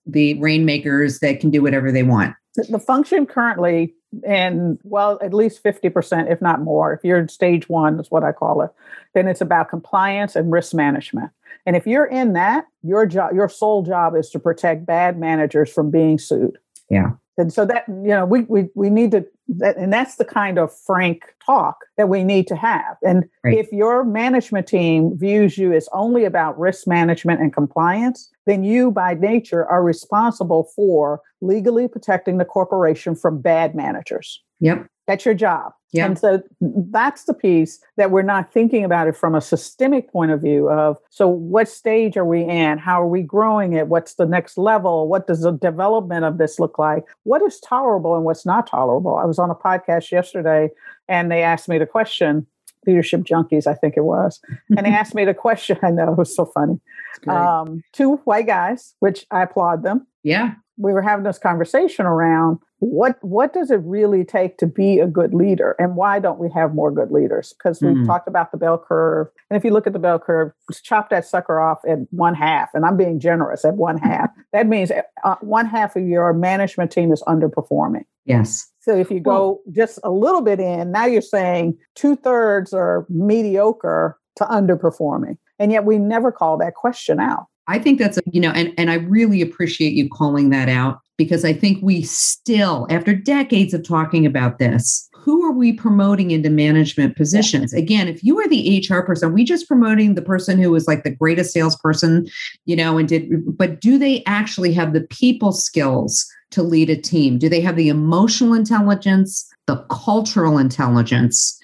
[0.06, 2.34] the rainmakers that can do whatever they want.
[2.68, 3.94] The function currently,
[4.26, 8.24] and well, at least 50%, if not more, if you're in stage one, is what
[8.24, 8.70] I call it,
[9.14, 11.30] then it's about compliance and risk management.
[11.66, 15.70] And if you're in that, your job, your sole job is to protect bad managers
[15.70, 16.56] from being sued.
[16.88, 17.10] Yeah.
[17.38, 20.58] And so that, you know, we we we need to that, and that's the kind
[20.58, 22.96] of frank talk that we need to have.
[23.02, 23.58] And right.
[23.58, 28.90] if your management team views you as only about risk management and compliance, then you
[28.90, 34.42] by nature are responsible for legally protecting the corporation from bad managers.
[34.60, 34.86] Yep.
[35.06, 35.72] That's your job.
[35.92, 36.06] Yeah.
[36.06, 40.30] And so that's the piece that we're not thinking about it from a systemic point
[40.30, 42.78] of view of so what stage are we in?
[42.78, 43.86] How are we growing it?
[43.86, 45.08] What's the next level?
[45.08, 47.04] What does the development of this look like?
[47.22, 49.16] What is tolerable and what's not tolerable?
[49.16, 50.70] I was on a podcast yesterday
[51.08, 52.46] and they asked me the question,
[52.86, 54.40] leadership junkies, I think it was.
[54.76, 56.80] And they asked me the question, I know it was so funny.
[57.26, 60.06] Um, two white guys, which I applaud them.
[60.22, 60.54] Yeah.
[60.78, 65.06] We were having this conversation around what what does it really take to be a
[65.06, 65.74] good leader?
[65.78, 67.54] And why don't we have more good leaders?
[67.56, 68.06] Because we've mm-hmm.
[68.06, 69.28] talked about the bell curve.
[69.48, 72.68] And if you look at the bell curve chop that sucker off at one half.
[72.74, 74.30] And i'm being generous at one half.
[74.52, 74.90] That means
[75.24, 78.04] uh, one half of your management team is underperforming.
[78.24, 78.70] Yes.
[78.80, 84.18] So if you go just a little bit in now you're saying two-thirds are mediocre
[84.36, 85.36] to underperforming.
[85.58, 88.72] And yet we never call that question out I think that's, a, you know, and,
[88.78, 93.74] and I really appreciate you calling that out because I think we still, after decades
[93.74, 97.72] of talking about this, who are we promoting into management positions?
[97.72, 101.02] Again, if you are the HR person, we just promoting the person who was like
[101.02, 102.28] the greatest salesperson,
[102.64, 106.96] you know, and did, but do they actually have the people skills to lead a
[106.96, 107.38] team?
[107.38, 111.58] Do they have the emotional intelligence, the cultural intelligence?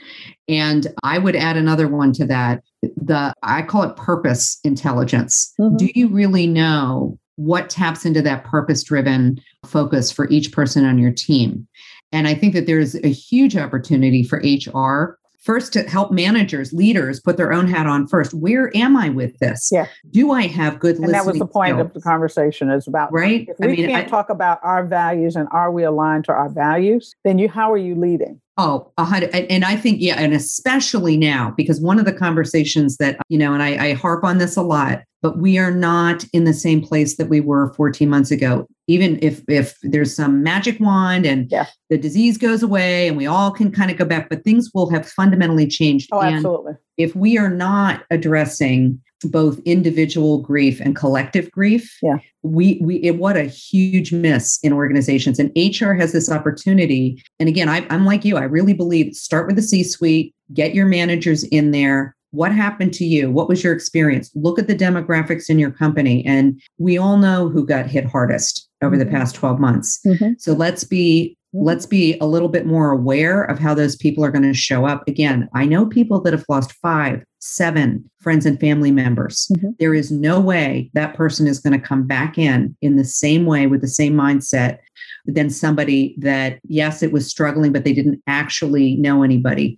[0.48, 5.52] And I would add another one to that the I call it purpose intelligence.
[5.60, 5.76] Mm-hmm.
[5.76, 10.98] Do you really know what taps into that purpose driven focus for each person on
[10.98, 11.66] your team.
[12.12, 17.20] And I think that there's a huge opportunity for HR first to help managers, leaders
[17.20, 18.32] put their own hat on first.
[18.32, 19.70] Where am I with this?
[19.72, 19.86] Yeah.
[20.10, 21.86] Do I have good and that was the point skills?
[21.86, 23.48] of the conversation is about right?
[23.48, 26.32] if we I mean, can't I- talk about our values and are we aligned to
[26.32, 28.40] our values, then you how are you leading?
[28.58, 29.30] Oh, a hundred.
[29.34, 33.38] And and I think, yeah, and especially now, because one of the conversations that, you
[33.38, 36.52] know, and I, I harp on this a lot, but we are not in the
[36.52, 38.66] same place that we were 14 months ago.
[38.88, 41.66] Even if if there's some magic wand and Yeah.
[41.88, 44.90] the disease goes away and we all can kind of go back, but things will
[44.90, 46.10] have fundamentally changed.
[46.12, 46.72] Oh, and absolutely.
[46.98, 52.16] if we are not addressing both individual grief and collective grief Yeah.
[52.42, 57.48] we we it, what a huge miss in organizations and hr has this opportunity and
[57.48, 60.86] again I, i'm like you i really believe start with the c suite get your
[60.86, 65.48] managers in there what happened to you what was your experience look at the demographics
[65.50, 69.10] in your company and we all know who got hit hardest over the Mhm.
[69.10, 70.34] past 12 months Mhm.
[70.40, 71.36] so let's be.
[71.52, 74.86] Let's be a little bit more aware of how those people are going to show
[74.86, 75.06] up.
[75.06, 79.50] Again, I know people that have lost five, seven friends and family members.
[79.52, 79.76] Mhm.
[79.78, 83.44] There is no way that person is going to come back in in the same
[83.44, 84.78] way with the same mindset
[85.26, 89.76] than somebody that, yes, it was struggling, but they didn't actually know anybody.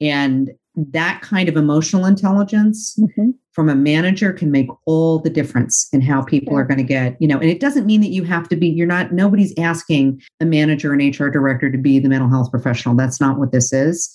[0.00, 3.34] And that kind of emotional intelligence Mhm.
[3.52, 7.16] from a manager can make all the difference in how people are going to get,
[7.20, 10.20] you know, and it doesn't mean that you have to be, you're not, nobody's asking
[10.40, 12.94] a manager and HR director to be the mental health professional.
[12.96, 14.10] That's not what this is.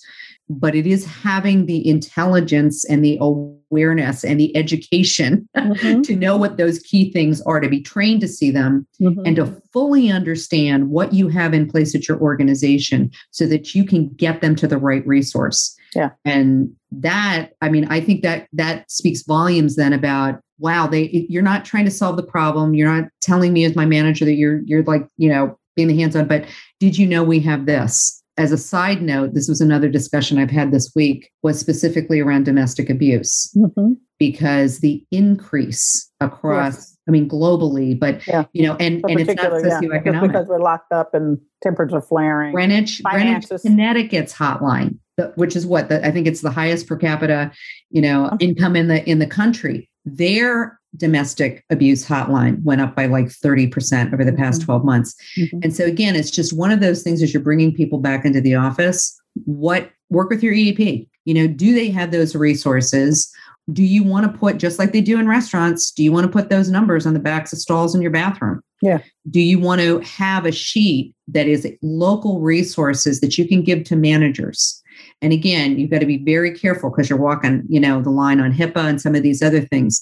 [0.50, 6.02] But it is having the intelligence and the awareness and the education Mhm.
[6.04, 9.22] to know what those key things are, to be trained to see them Mhm.
[9.26, 13.84] and to fully understand what you have in place at your organization so that you
[13.84, 15.76] can get them to the right resource.
[15.94, 16.10] Yeah.
[16.24, 21.40] And that, I mean, I think that that speaks volumes then about wow, they you're
[21.40, 22.74] not trying to solve the problem.
[22.74, 25.96] You're not telling me as my manager that you're you're like, you know, being the
[25.96, 26.44] hands-on, but
[26.80, 28.17] did you know we have this?
[28.38, 32.44] As a side note, this was another discussion I've had this week was specifically around
[32.44, 33.96] domestic abuse Mhm.
[34.18, 38.44] because the increase across I mean globally, but Yeah.
[38.52, 40.26] you know, and But and it's not particularly, yeah, socioeconomic.
[40.28, 42.52] because we're locked up and tempers are flaring.
[42.52, 46.96] Greenwich, Greenwich, Connecticut's hotline, the- which is what the, I think it's the highest per
[46.96, 47.50] capita,
[47.90, 48.46] you know, Okay.
[48.46, 49.88] income in the in the country.
[50.04, 54.64] Their domestic abuse hotline went up by like 30% over the past Mhm.
[54.64, 55.14] 12 months.
[55.38, 55.60] Mhm.
[55.62, 58.40] And so again, it's just one of those things as you're bringing people back into
[58.40, 61.08] the office, what work with your EAP.
[61.24, 63.30] You know, do they have those resources?
[63.70, 66.32] Do you want to put just like they do in restaurants, do you want to
[66.32, 68.60] put those numbers on the backs of stalls in your bathroom?
[68.80, 68.98] Yeah.
[69.30, 73.84] Do you want to have a sheet that is local resources that you can give
[73.84, 74.82] to managers?
[75.20, 78.40] And again, you've got to be very careful because you're walking, you know, the line
[78.40, 80.00] on HIPAA and some of these other things.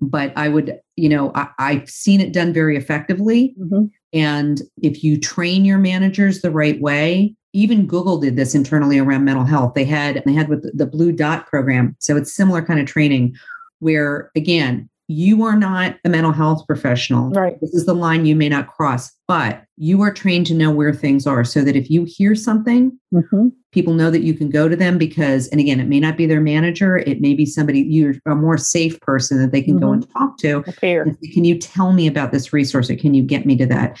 [0.00, 3.54] But I would, you know, I, I've seen it done very effectively.
[3.58, 3.90] Mhm.
[4.12, 9.24] And if you train your managers the right way, even Google did this internally around
[9.24, 9.74] mental health.
[9.74, 11.96] They had they had with the Blue Dot program.
[11.98, 13.34] So it's similar kind of training
[13.78, 17.30] where again, you are not a mental health professional.
[17.30, 17.60] Right.
[17.60, 20.92] This is the line you may not cross, but you are trained to know where
[20.92, 23.52] things are so that if you hear something, Mhm.
[23.72, 26.26] people know that you can go to them because and again, it may not be
[26.26, 29.88] their manager, it may be somebody you're a more safe person that they can go
[29.88, 29.92] Mhm.
[29.94, 31.02] and talk to A peer.
[31.02, 33.66] and say, can you tell me about this resource or can you get me to
[33.66, 33.98] that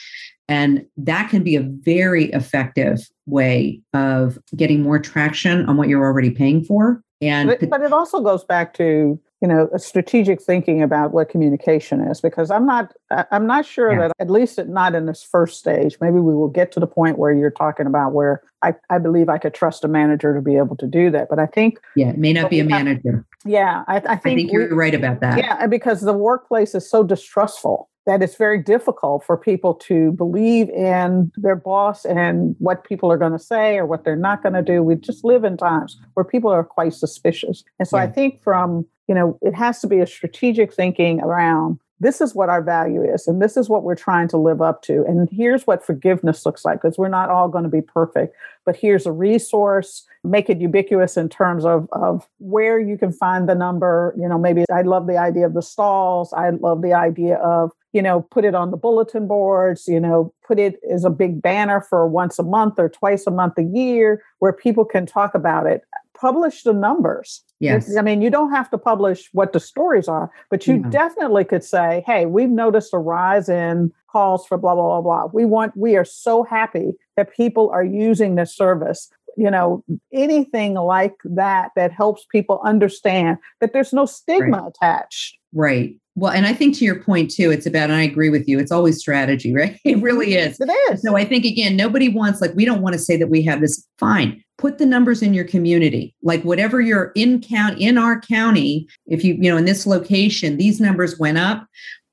[0.48, 6.04] and that can be a very effective way of getting more traction on what you're
[6.04, 10.42] already paying for and But, but it also goes back to you know a strategic
[10.42, 13.98] thinking about what communication is because i'm not I- i'm not sure Yeah.
[14.08, 17.18] that at least not in this first stage maybe we will get to the point
[17.18, 20.56] where you're talking about where i, I believe i could trust a manager to be
[20.56, 22.72] able to do that but i think yeah it may not be a But we
[22.72, 26.00] have- manager yeah i, I i think, think we- you're right about that yeah because
[26.00, 31.56] the workplace is so distrustful that it's very difficult for people to believe in their
[31.56, 34.80] boss and what people are going to say or what they're not going to do.
[34.80, 37.64] We just live in times where people are quite suspicious.
[37.80, 41.78] And so I think from, you know, it has to be a strategic thinking around
[41.98, 44.82] this is what our value is and this is what we're trying to live up
[44.82, 48.34] to and here's what forgiveness looks like because we're not all going to be perfect
[48.64, 53.48] but here's a resource make it ubiquitous in terms of, of where you can find
[53.48, 56.92] the number you know maybe i love the idea of the stalls i love the
[56.92, 61.04] idea of you know put it on the bulletin boards you know put it as
[61.04, 64.84] a big banner for once a month or twice a month a year where people
[64.84, 65.82] can talk about it
[66.18, 70.30] publish the numbers yes I mean, you don't have to publish what the stories are,
[70.50, 70.90] but you No.
[70.90, 75.30] definitely could say, hey, we've noticed a rise in calls for blah, blah, blah, blah.
[75.32, 79.08] We want, we are so happy that people are using this service.
[79.38, 85.96] You know, anything like that that helps people understand that there's no stigma attached Right.
[86.16, 88.58] Well, and I think to your point too, it's about, and I agree with you,
[88.58, 89.78] it's always strategy, right?
[89.84, 90.60] It really is.
[90.60, 91.02] It is.
[91.02, 93.60] So I think, again, nobody wants, like, we don't want to say that we have
[93.60, 93.86] this.
[93.98, 94.42] Fine.
[94.58, 96.14] Put the numbers in your community.
[96.22, 100.56] Like, whatever you're in count, in our county, if you, you know, in this location,
[100.56, 101.66] these numbers went up.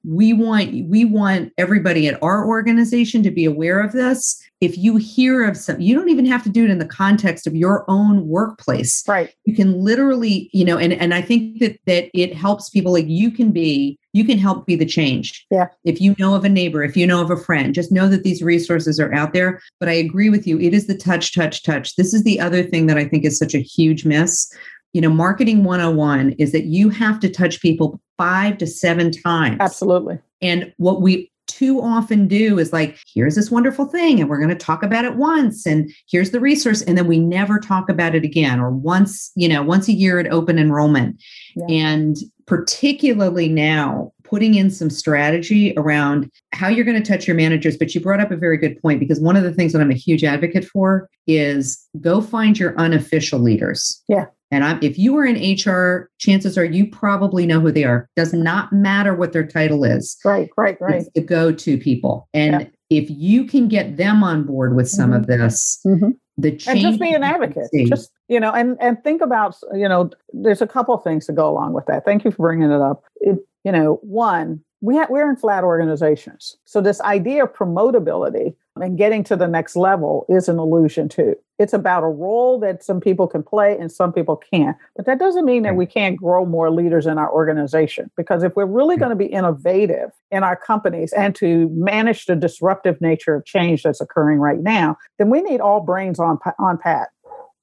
[0.05, 4.41] We want, we want everybody at our organization to be aware of this.
[4.63, 7.45] If you hear of some you don't even have to do it in the context
[7.47, 9.03] of your own workplace.
[9.05, 9.33] Right.
[9.43, 13.07] You can literally you know and and i think that that it helps people like
[13.09, 15.45] you can be you can help be the change.
[15.51, 15.67] Yeah.
[15.83, 18.23] If you know of a neighbor if you know of a friend just know that
[18.23, 19.61] these resources are out there.
[19.81, 20.57] But i agree with you.
[20.57, 21.97] It is the touch touch touch.
[21.97, 24.49] This is the other thing that i think is such a huge miss
[24.93, 29.58] you know marketing 101 is that you have to touch people five to seven times
[29.60, 34.38] absolutely and what we too often do is like, here's this wonderful thing, and we're
[34.38, 37.89] going to talk about it once, and here's the resource, and then we never talk
[37.89, 41.21] about it again, or once, you know, once a year at open enrollment.
[41.56, 41.65] Yeah.
[41.69, 47.77] And particularly now, putting in some strategy around how you're going to touch your managers.
[47.77, 49.91] But you brought up a very good point because one of the things that I'm
[49.91, 54.01] a huge advocate for is go find your unofficial leaders.
[54.08, 54.25] Yeah.
[54.53, 58.07] And I'm, if you are in HR, chances are you probably know who they are.
[58.15, 60.15] Does not matter what their title is.
[60.23, 61.01] Right, right, right.
[61.01, 62.67] It's the go-to people, and yeah.
[62.91, 65.21] if you can get them on board with some mm-hmm.
[65.21, 66.09] of this, mm-hmm.
[66.37, 66.67] the change.
[66.67, 67.71] And just be an advocate.
[67.87, 71.33] Just you know, and and think about you know, there's a couple of things to
[71.33, 72.05] go along with that.
[72.05, 73.05] Thank you for bringing it up.
[73.21, 76.57] It, you know, one, we ha- we're in flat organizations.
[76.65, 81.36] So this idea of promotability and getting to the next level is an illusion too.
[81.59, 84.75] It's about a role that some people can play and some people can't.
[84.95, 88.55] But that doesn't mean that we can't grow more leaders in our organization because if
[88.55, 93.36] we're really going to be innovative in our companies and to manage the disruptive nature
[93.36, 97.09] of change that's occurring right now, then we need all brains on on pat.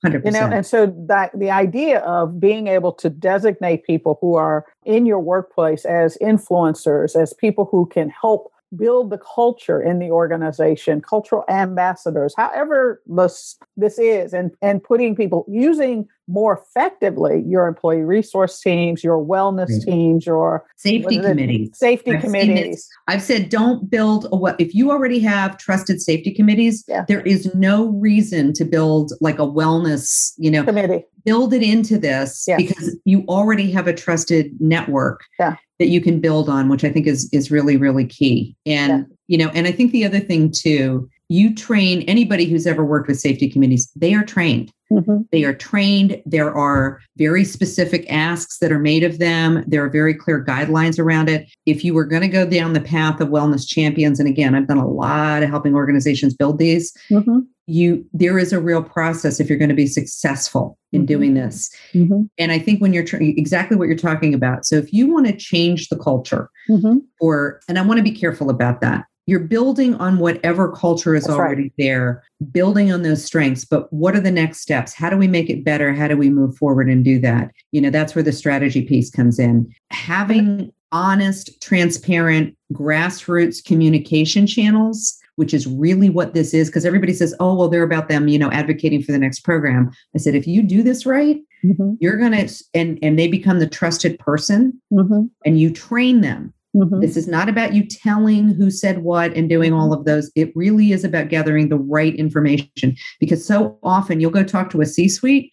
[0.05, 0.25] 100%.
[0.25, 4.65] You know, and so that the idea of being able to designate people who are
[4.87, 10.11] in your workplace as influencers, as people who can help build the culture in the
[10.11, 17.67] organization, cultural ambassadors, however this, this is, and, and putting people using more effectively your
[17.67, 19.91] employee resource teams, your wellness mm-hmm.
[19.91, 21.71] teams, your safety committees.
[21.77, 22.89] Safety I've committees.
[23.09, 27.05] I've said don't build a what if you already have trusted safety committees, yeah.
[27.09, 31.05] there is no reason to build like a wellness, you know, committee.
[31.25, 32.57] Build it into this yes.
[32.57, 35.25] because you already have a trusted network.
[35.39, 38.55] Yeah that you can build on, which I think is is really really key.
[38.65, 39.17] And yeah.
[39.27, 43.09] you know, and I think the other thing too, you train anybody who's ever worked
[43.09, 43.91] with safety committees.
[43.97, 44.71] They are trained.
[44.93, 45.19] Mm-hmm.
[45.31, 46.21] They are trained.
[46.27, 49.63] There are very specific asks that are made of them.
[49.67, 51.49] There are very clear guidelines around it.
[51.65, 54.67] If you were going to go down the path of wellness champions, and again, I've
[54.67, 56.93] done a lot of helping organizations build these.
[57.11, 57.41] Mm-hmm
[57.71, 61.07] you there is a real process if you're going to be successful in mm-hmm.
[61.07, 62.23] doing this mm-hmm.
[62.39, 65.27] and i think when you're tr- exactly what you're talking about so if you want
[65.27, 66.99] to change the culture mm-hmm.
[67.21, 71.25] or and i want to be careful about that you're building on whatever culture is
[71.25, 71.73] That's already right.
[71.79, 75.49] there building on those strengths but what are the next steps how do we make
[75.49, 78.33] it better how do we move forward and do that you know that's where the
[78.33, 86.55] strategy piece comes in having honest transparent grassroots communication channels which is really what this
[86.55, 86.69] is.
[86.69, 89.91] Because everybody says, oh, well, they're about them, you know, advocating for the next program.
[90.15, 91.95] I said, if you do this right, mm-hmm.
[92.01, 95.25] you're going to, and, and they become the trusted person mm-hmm.
[95.45, 96.53] and you train them.
[96.77, 97.01] Mm-hmm.
[97.01, 100.31] This is not about you telling who said what and doing all of those.
[100.37, 104.81] It really is about gathering the right information because so often you'll go talk to
[104.81, 105.51] a C suite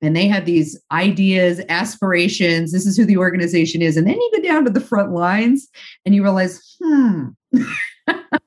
[0.00, 2.72] and they have these ideas, aspirations.
[2.72, 3.96] This is who the organization is.
[3.96, 5.68] And then you go down to the front lines
[6.06, 7.28] and you realize, hmm.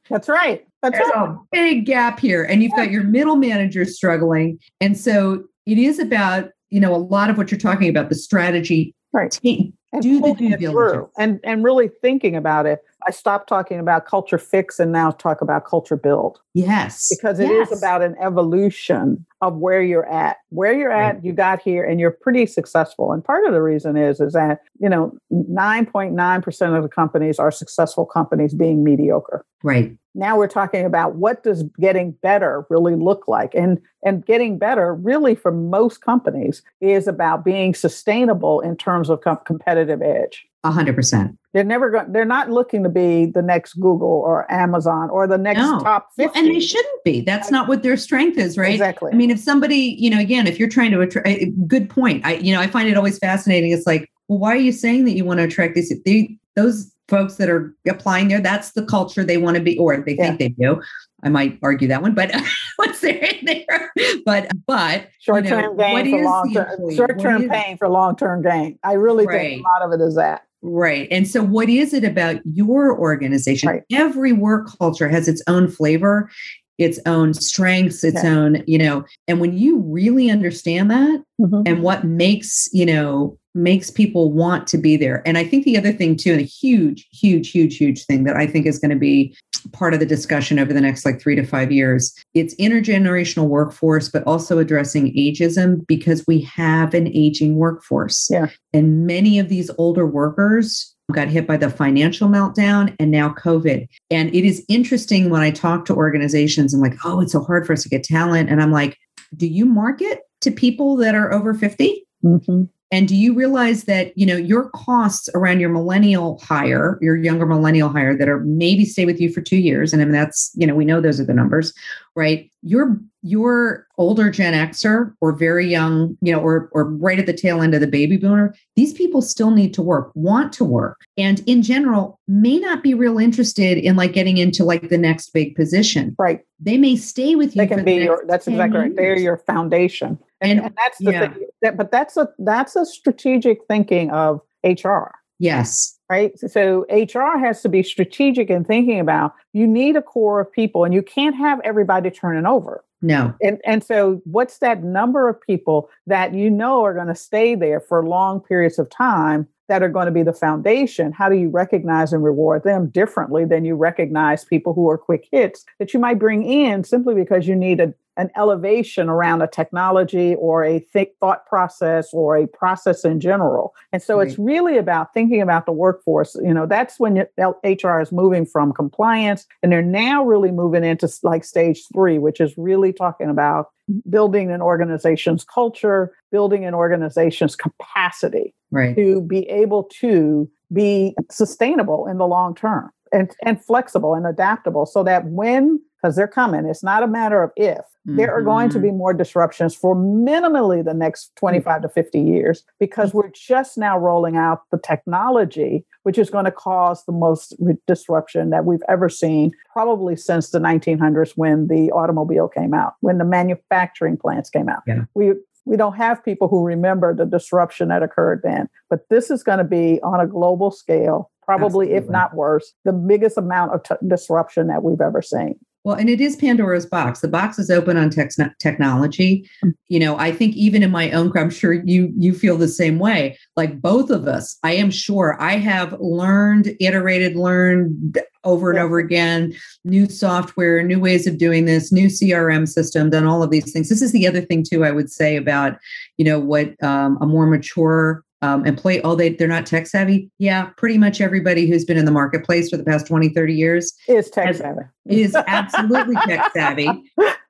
[0.09, 0.65] That's right.
[0.81, 1.29] That's There's right.
[1.29, 2.43] a big gap here.
[2.43, 4.59] And you've got your middle managers struggling.
[4.81, 8.15] And so it is about, you know, a lot of what you're talking about, the
[8.15, 8.93] strategy.
[9.13, 9.31] Right.
[9.31, 11.09] Take, do the due diligence.
[11.17, 12.79] And and really thinking about it.
[13.07, 16.39] I stopped talking about culture fix and now talk about culture build.
[16.53, 17.09] Yes.
[17.09, 17.71] Because it yes.
[17.71, 20.37] is about an evolution of where you're at.
[20.49, 21.23] Where you're at, right.
[21.23, 23.11] you got here and you're pretty successful.
[23.11, 27.51] And part of the reason is is that, you know, 9.9% of the companies are
[27.51, 29.45] successful companies being mediocre.
[29.63, 29.97] Right.
[30.15, 33.53] Now we're talking about what does getting better really look like?
[33.55, 39.21] And and getting better really for most companies is about being sustainable in terms of
[39.21, 40.45] com- competitive edge.
[40.63, 41.37] A hundred percent.
[41.53, 42.11] They're never going.
[42.11, 45.79] They're not looking to be the next Google or Amazon or the next no.
[45.79, 46.39] top fifty.
[46.39, 47.21] Well, and they shouldn't be.
[47.21, 48.71] That's not what their strength is, right?
[48.71, 49.11] Exactly.
[49.11, 52.25] I mean, if somebody, you know, again, if you're trying to attract, eh, good point.
[52.25, 53.71] I, you know, I find it always fascinating.
[53.71, 55.93] It's like, well, why are you saying that you want to attract these?
[56.05, 59.97] They, those folks that are applying there, that's the culture they want to be, or
[59.97, 60.35] they yeah.
[60.35, 60.81] think they do.
[61.23, 62.31] I might argue that one, but
[62.79, 63.93] once they're in there,
[64.25, 68.15] but but short term you know, gain for long term, short term pain for long
[68.15, 68.79] term gain.
[68.83, 69.39] I really right.
[69.39, 70.43] think a lot of it is that.
[70.63, 71.07] Right.
[71.11, 73.69] And so, what is it about your organization?
[73.69, 73.83] Right.
[73.91, 76.31] Every work culture has its own flavor,
[76.77, 78.35] its own strengths, its Yeah.
[78.35, 81.63] own, you know, and when you really understand that Mhm.
[81.67, 85.21] and what makes, you know, makes people want to be there.
[85.25, 88.35] And I think the other thing, too, and a huge, huge, huge, huge thing that
[88.35, 89.35] I think is going to be
[89.71, 94.09] part of the discussion over the next like three to five years, it's intergenerational workforce,
[94.09, 98.27] but also addressing ageism because we have an aging workforce.
[98.29, 98.47] Yeah.
[98.73, 103.87] And many of these older workers got hit by the financial meltdown and now COVID.
[104.09, 107.67] And it is interesting when I talk to organizations, I'm like, oh, it's so hard
[107.67, 108.49] for us to get talent.
[108.49, 108.97] And I'm like,
[109.35, 112.05] do you market to people that are over 50?
[112.23, 112.69] Mhm.
[112.91, 117.47] And do you realize that, you know, your costs around your millennial hire, your younger
[117.47, 120.51] millennial hire that are maybe stay with you for two years, and I mean that's,
[120.53, 121.73] you know, we know those are the numbers,
[122.15, 122.49] right?
[122.61, 127.33] Your your older Gen Xer or very young, you know, or or right at the
[127.33, 131.01] tail end of the baby boomer, these people still need to work, want to work,
[131.17, 135.31] and in general may not be real interested in like getting into like the next
[135.33, 136.15] big position.
[136.17, 136.41] Right.
[136.59, 137.61] They may stay with you.
[137.61, 138.95] They can the be your, that's 10 exactly right.
[138.95, 140.19] They're your foundation.
[140.41, 141.33] And, And- and that's the yeah.
[141.33, 141.47] thing.
[141.61, 145.11] That, but that's a that's a strategic thinking of HR.
[145.39, 145.97] Yes.
[146.09, 146.37] Right?
[146.39, 150.83] So HR has to be strategic in thinking about you need a core of people
[150.83, 152.83] and you can't have everybody turning over.
[153.01, 153.33] No.
[153.41, 157.53] And and so what's that number of people that you know are going to stay
[157.53, 161.11] there for long periods of time that are going to be the foundation?
[161.11, 165.27] How do you recognize and reward them differently than you recognize people who are quick
[165.31, 169.47] hits that you might bring in simply because you need a an elevation around a
[169.47, 173.73] technology or a think thought process or a process in general.
[173.91, 176.35] And so it's really about thinking about the workforce.
[176.35, 181.11] You know, that's when HR is moving from compliance and they're now really moving into
[181.23, 183.67] like stage three, which is really talking about
[184.09, 188.95] building an organization's culture, building an organization's capacity Right.
[188.95, 194.85] to be able to be sustainable in the long term and, and flexible and adaptable
[194.85, 198.69] so that when because they're coming it's not a matter of if there are going
[198.69, 198.97] to be mm-hmm.
[198.97, 204.35] more disruptions for minimally the next 25 to 50 years because we're just now rolling
[204.35, 207.55] out the technology which is going to cause the most
[207.87, 213.17] disruption that we've ever seen probably since the 1900s when the automobile came out when
[213.17, 215.05] the manufacturing plants came out Yeah.
[215.13, 215.33] we
[215.65, 219.57] we don't have people who remember the disruption that occurred then but this is going
[219.57, 224.07] to be on a global scale probably if not worse the biggest amount of t-
[224.07, 227.19] disruption that we've ever seen Well, and it is Pandora's box.
[227.19, 229.49] The box is open on tech technology.
[229.63, 229.73] Mm.
[229.89, 232.99] You know, I think even in my own, I'm sure you you feel the same
[232.99, 233.37] way.
[233.57, 238.97] Like both of us, I am sure I have learned, iterated, learned over and over
[238.97, 239.53] again,
[239.83, 243.89] new software, new ways of doing this, new CRM system, done all of these things.
[243.89, 244.83] This is the other thing too.
[244.83, 245.77] I would say about,
[246.17, 250.29] you know, what um, a more mature um, employee, oh, they, they're not tech savvy.
[250.37, 253.93] Yeah, pretty much everybody who's been in the marketplace for the past 20, 30 years
[254.09, 256.89] is tech savvy is absolutely tech savvy.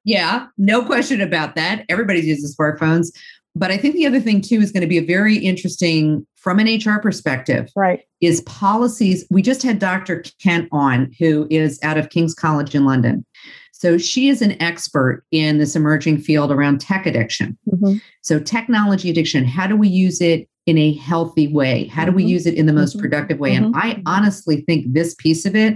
[0.06, 1.84] Yeah, no question about that.
[1.90, 3.08] Everybody uses smartphones.
[3.56, 6.60] But I think the other thing too is going to be a very interesting from
[6.60, 9.26] an HR perspective right is policies.
[9.32, 10.24] We just had Dr.
[10.42, 13.26] Kent on, who is out of King's College in London.
[13.72, 17.58] So she is an expert in this emerging field around tech addiction.
[17.70, 18.02] Mhm.
[18.22, 21.86] So technology addiction, how do we use it in a healthy way?
[21.88, 22.30] How do we Mhm.
[22.30, 23.02] use it in the most Mhm.
[23.02, 23.54] productive way?
[23.56, 25.76] And I honestly think this piece of it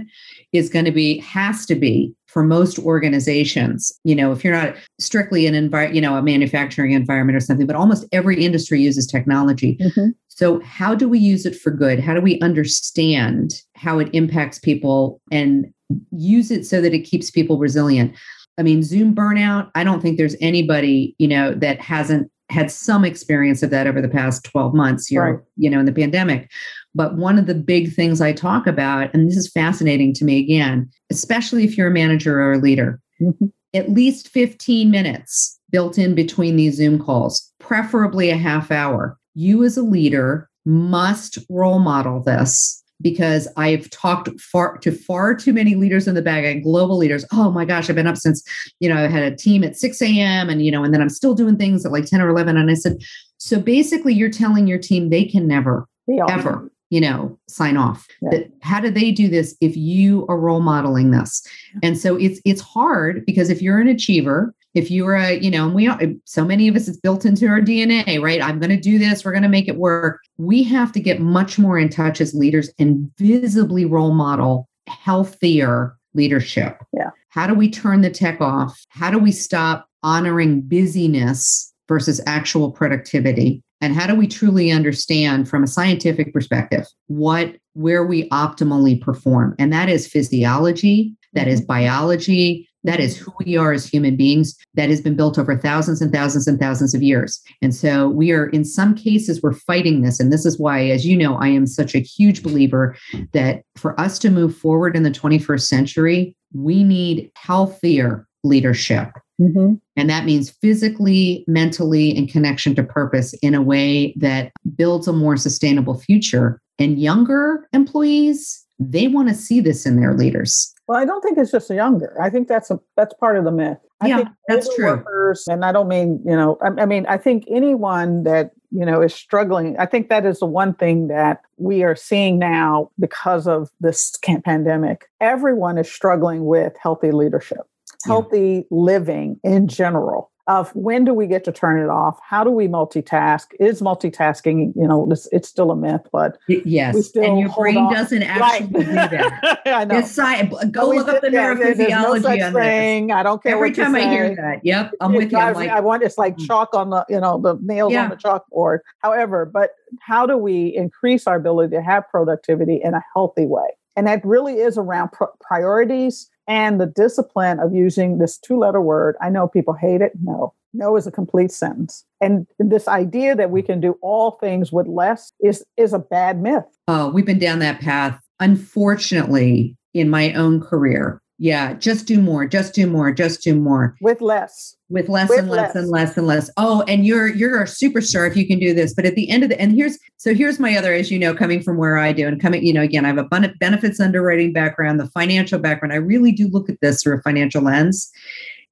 [0.52, 3.92] is going to be has to be for most organizations.
[4.04, 7.66] You know, if you're not strictly an environment, you know, a manufacturing environment or something,
[7.66, 9.78] but almost every industry uses technology.
[9.80, 10.14] Mhm.
[10.28, 11.98] So, how do we use it for good?
[11.98, 15.66] How do we understand how it impacts people and
[16.12, 18.12] use it so that it keeps people resilient?
[18.56, 23.04] I mean, Zoom burnout, I don't think there's anybody, you know, that hasn't had some
[23.04, 25.32] experience of that over the past 12 months, you Right.
[25.34, 26.50] know, you know, in the pandemic.
[26.94, 30.38] But one of the big things I talk about, and this is fascinating to me
[30.38, 33.52] again, especially if you're a manager or a leader, Mhm.
[33.74, 39.18] at least 15 minutes built in between these Zoom calls, preferably a half hour.
[39.34, 45.52] You as a leader must role model this because I've talked far to far too
[45.52, 47.24] many leaders in the bag and global leaders.
[47.32, 48.42] Oh my gosh, I've been up since,
[48.80, 50.50] you know, I had a team at 6 a.m.
[50.50, 52.56] and, you know, and then I'm still doing things at like 10 or 11.
[52.56, 52.98] And I said,
[53.38, 55.86] so basically you're telling your team they can never,
[56.28, 58.06] ever, you know, sign off.
[58.20, 58.40] Yeah.
[58.62, 61.46] How do they do this if you are role modeling this?
[61.82, 65.66] And so it's it's hard because if you're an achiever, if you're a, you know,
[65.66, 68.42] and we are so many of us, it's built into our DNA, right?
[68.42, 70.20] I'm going to do this, we're going to make it work.
[70.36, 75.96] We have to get much more in touch as leaders and visibly role model healthier
[76.14, 76.82] leadership.
[76.92, 77.10] Yeah.
[77.28, 78.78] How do we turn the tech off?
[78.88, 83.62] How do we stop honoring busyness versus actual productivity?
[83.80, 89.54] and how do we truly understand from a scientific perspective what where we optimally perform
[89.58, 91.66] and that is physiology that is mm-hmm.
[91.66, 96.00] biology that is who we are as human beings that has been built over thousands
[96.00, 97.40] and thousands and thousands of years.
[97.60, 100.20] And so we are, in some cases, we're fighting this.
[100.20, 102.96] And this is why, as you know, I am such a huge believer
[103.32, 109.10] that for us to move forward in the 21st century, we need healthier leadership.
[109.40, 109.74] Mm-hmm.
[109.96, 115.12] And that means physically, mentally, and connection to purpose in a way that builds a
[115.12, 116.60] more sustainable future.
[116.78, 120.72] And younger employees, they want to see this in their leaders.
[120.88, 122.16] Well, I don't think it's just younger.
[122.20, 123.76] I think that's a that's part of the myth.
[124.00, 124.86] I yeah, that's true.
[124.86, 126.56] Workers, and I don't mean you know.
[126.62, 129.76] I, I mean, I think anyone that you know is struggling.
[129.78, 134.16] I think that is the one thing that we are seeing now because of this
[134.44, 135.10] pandemic.
[135.20, 137.68] Everyone is struggling with healthy leadership,
[138.06, 138.62] healthy yeah.
[138.70, 142.18] living in general of when do we get to turn it off?
[142.26, 143.48] How do we multitask?
[143.60, 147.92] Is multitasking, you know, it's, it's still a myth, but yes, and your brain on.
[147.92, 148.72] doesn't actually right.
[148.72, 149.60] do that.
[149.66, 149.98] I know.
[149.98, 150.54] It's science.
[150.70, 153.12] Go look up the neurophysiology no thing.
[153.12, 153.54] I don't care.
[153.54, 155.38] Every time I hear that, yep, I'm it with you.
[155.38, 156.46] Like, I want it's like mm.
[156.46, 158.04] chalk on the, you know, the nails yeah.
[158.04, 158.78] on the chalkboard.
[159.00, 163.68] However, but how do we increase our ability to have productivity in a healthy way?
[163.98, 168.80] And that really is around pr- priorities and the discipline of using this two letter
[168.80, 169.16] word.
[169.20, 170.12] I know people hate it.
[170.22, 172.04] No, no is a complete sentence.
[172.20, 176.40] And this idea that we can do all things with less is, is a bad
[176.40, 176.62] myth.
[176.86, 178.20] Oh, we've been down that path.
[178.38, 183.94] Unfortunately, in my own career, yeah, just do more, just do more, just do more.
[184.00, 184.76] With less.
[184.88, 186.50] With less With and less, less, and less and less.
[186.56, 188.92] Oh, and you're you're a superstar if you can do this.
[188.92, 191.34] But at the end of the and here's so here's my other, as you know,
[191.34, 194.52] coming from where I do and coming, you know, again, I have a benefits underwriting
[194.52, 195.92] background, the financial background.
[195.92, 198.10] I really do look at this through a financial lens.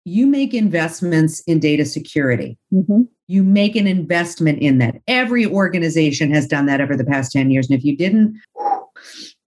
[0.04, 2.58] You make investments in data security.
[2.72, 3.02] Mm-hmm.
[3.28, 4.96] You make an investment in that.
[5.06, 7.68] Every organization has done that over the past 10 years.
[7.68, 8.40] And if you didn't,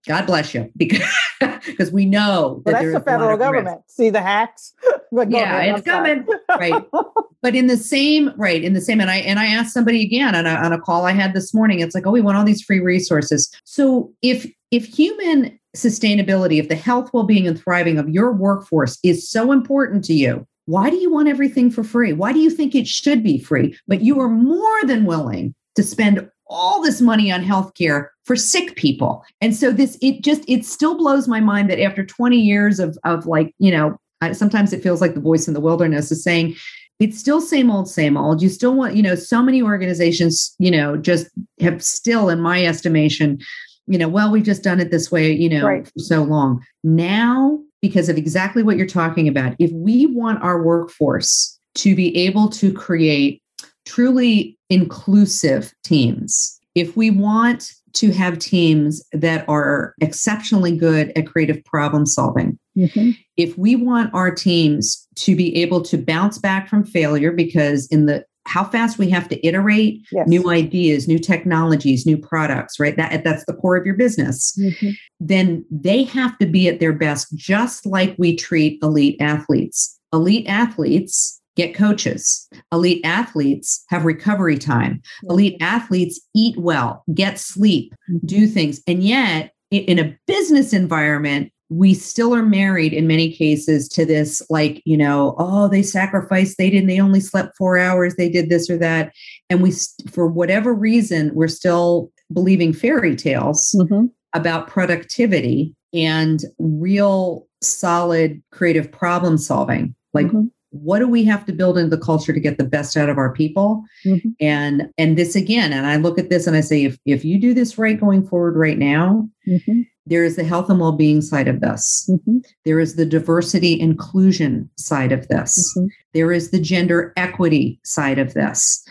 [0.06, 1.02] God bless you, because
[1.66, 3.82] because we know that well, that's the federal government.
[3.88, 3.96] Risk.
[3.96, 4.74] See the hacks?
[5.12, 6.28] yeah, it's coming.
[6.50, 6.84] right.
[7.42, 10.36] But in the same, right, in the same, and I and I asked somebody again
[10.36, 11.80] on a on a call I had this morning.
[11.80, 13.50] It's like, oh, we want all these free resources.
[13.64, 19.30] So if if human sustainability, if the health, well-being, and thriving of your workforce is
[19.30, 22.12] so important to you, why do you want everything for free?
[22.12, 23.74] Why do you think it should be free?
[23.88, 28.76] But you are more than willing to spend all this money on healthcare for sick
[28.76, 29.24] people.
[29.42, 32.98] And so this it just it still blows my mind that after 20 years of
[33.04, 33.98] of like, you know,
[34.34, 36.56] sometimes it feels like the voice in the wilderness is saying
[37.00, 40.70] it's still same old same old you still want you know so many organizations you
[40.70, 41.28] know just
[41.60, 43.40] have still in my estimation
[43.88, 45.88] you know well we've just done it this way you know right.
[45.88, 50.62] for so long now because of exactly what you're talking about if we want our
[50.62, 53.42] workforce to be able to create
[53.86, 61.64] truly inclusive teams, if we want to have teams that are exceptionally good at creative
[61.66, 63.12] problem solving, mm-hmm.
[63.36, 68.06] if we want our teams to be able to bounce back from failure, because in
[68.06, 70.28] the how fast we have to iterate yes.
[70.28, 72.98] new ideas, new technologies, new products, right?
[72.98, 74.58] That that's the core of your business.
[74.60, 74.90] Mm-hmm.
[75.20, 80.00] Then they have to be at their best, just like we treat elite athletes.
[80.12, 82.48] Elite athletes get coaches.
[82.72, 85.02] Elite athletes have recovery time.
[85.30, 88.26] Elite athletes eat well, get sleep, mm-hmm.
[88.26, 88.82] do things.
[88.88, 94.42] And yet, in a business environment, we still are married in many cases to this,
[94.50, 98.50] like, you know, oh, they sacrificed, they didn't, they only slept four hours, they did
[98.50, 99.12] this or that.
[99.52, 99.74] And we,
[100.10, 104.06] for whatever reason, we're still believing fairy tales mm-hmm.
[104.34, 109.94] about productivity and real solid creative problem solving.
[110.14, 112.96] Like, mm-hmm what do we have to build into the culture to get the best
[112.96, 114.30] out of our people mm-hmm.
[114.40, 117.40] and and this again and i look at this and i say if if you
[117.40, 119.82] do this right going forward right now mm-hmm.
[120.06, 122.38] there is the health and well-being side of this mm-hmm.
[122.66, 125.88] there is the diversity inclusion side of this mm-hmm.
[126.14, 128.86] there is the gender equity side of this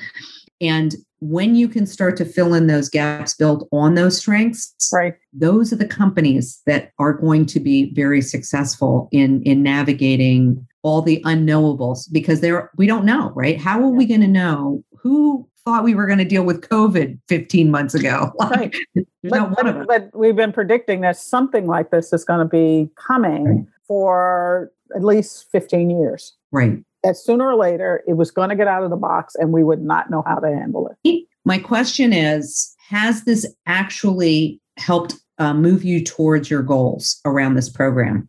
[0.60, 5.14] and when you can start to fill in those gaps build on those strengths right
[5.32, 11.02] those are the companies that are going to be very successful in in navigating all
[11.02, 13.60] the unknowables because there we don't know, right?
[13.60, 17.18] How are we going to know who thought we were going to deal with COVID
[17.28, 18.32] 15 months ago?
[18.38, 19.06] Like, right.
[19.24, 23.44] but, but, but, we've been predicting that something like this is going to be coming
[23.44, 23.64] right.
[23.86, 26.34] for at least 15 years.
[26.52, 26.78] Right.
[27.04, 29.62] That sooner or later it was going to get out of the box and we
[29.62, 31.26] would not know how to handle it.
[31.44, 37.68] My question is Has this actually helped uh, move you towards your goals around this
[37.68, 38.28] program?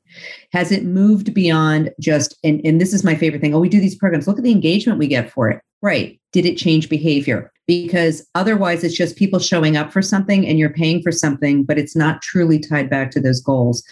[0.51, 3.79] Has it moved beyond just, and, and this is my favorite thing, oh, we do
[3.79, 5.61] these programs, look at the engagement we get for it.
[5.81, 6.19] Right.
[6.33, 7.51] Did it change behavior?
[7.69, 11.77] because otherwise it's just people showing up for something and you're paying for something, but
[11.77, 13.83] it's not truly tied back to those goals.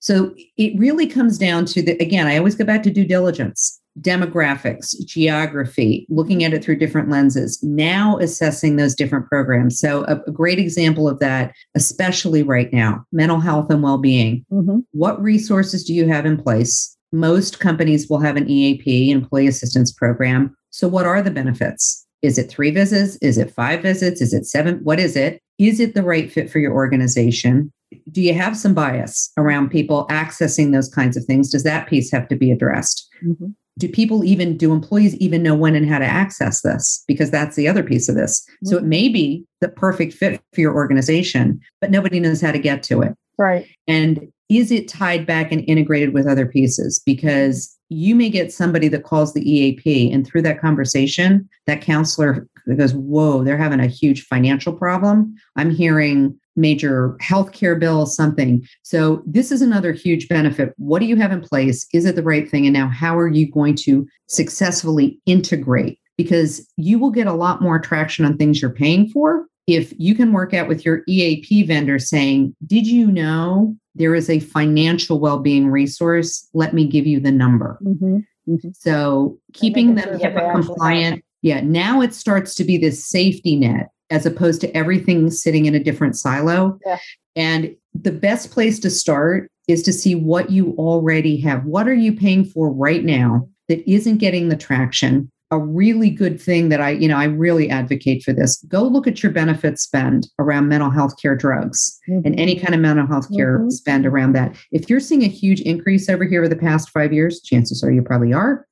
[0.00, 3.79] So it really comes down to the, again, I always go back to due diligence
[3.98, 9.78] demographics, geography, looking at it through different lenses, now assessing those different programs.
[9.78, 14.44] So, a, a great example of that, especially right now, mental health and well being.
[14.52, 14.80] Mm-hmm.
[14.92, 16.96] What resources do you have in place?
[17.12, 20.56] Most companies will have an EAP, employee assistance program.
[20.70, 22.06] So, what are the benefits?
[22.22, 23.16] Is it three visits?
[23.16, 24.20] Is it five visits?
[24.20, 24.80] Is it seven?
[24.82, 25.42] What is it?
[25.58, 27.72] Is it the right fit for your organization?
[28.12, 31.50] Do you have some bias around people accessing those kinds of things?
[31.50, 33.08] Does that piece have to be addressed?
[33.24, 33.48] Mm-hmm
[33.80, 37.02] do people even do employees even know when and how to access this?
[37.08, 38.40] Because that's the other piece of this.
[38.40, 38.68] Mm-hmm.
[38.68, 42.58] so it may be the perfect fit for your organization but nobody knows how to
[42.58, 43.14] get to it.
[43.38, 43.66] Right.
[43.88, 47.00] And is it tied back and integrated with other pieces?
[47.04, 49.80] Because you may get somebody that calls the eap
[50.12, 55.34] and through that conversation that counselor goes whoa they're having a huge financial problem.
[55.56, 58.66] I'm hearing major healthcare bill, something.
[58.82, 60.74] So this is another huge benefit.
[60.76, 61.86] What do you have in place?
[61.92, 62.66] Is it the right thing?
[62.66, 65.98] And now how are you going to successfully integrate?
[66.16, 70.14] Because you will get a lot more traction on things you're paying for if you
[70.14, 75.20] can work out with your EAP vendor saying, Did you know there is a financial
[75.20, 76.48] well being resource?
[76.54, 77.78] Let me give you the number.
[77.82, 78.18] Mm-hmm.
[78.48, 78.68] Mm-hmm.
[78.74, 81.24] So keeping them HIPAA compliant.
[81.42, 85.74] Yeah, now it starts to be this safety net as opposed to everything sitting in
[85.74, 86.78] a different silo.
[86.84, 86.98] Yeah.
[87.36, 91.64] And the best place to start is to see what you already have.
[91.64, 95.30] What are you paying for right now that isn't getting the traction?
[95.52, 98.62] A really good thing that I, you know, I really advocate for this.
[98.68, 102.24] Go look at your benefit spend around mental health care drugs mm-hmm.
[102.24, 103.70] and any kind of mental health care mm-hmm.
[103.70, 104.56] spend around that.
[104.70, 107.90] If you're seeing a huge increase over here over the past five years, chances are
[107.90, 108.64] you probably are,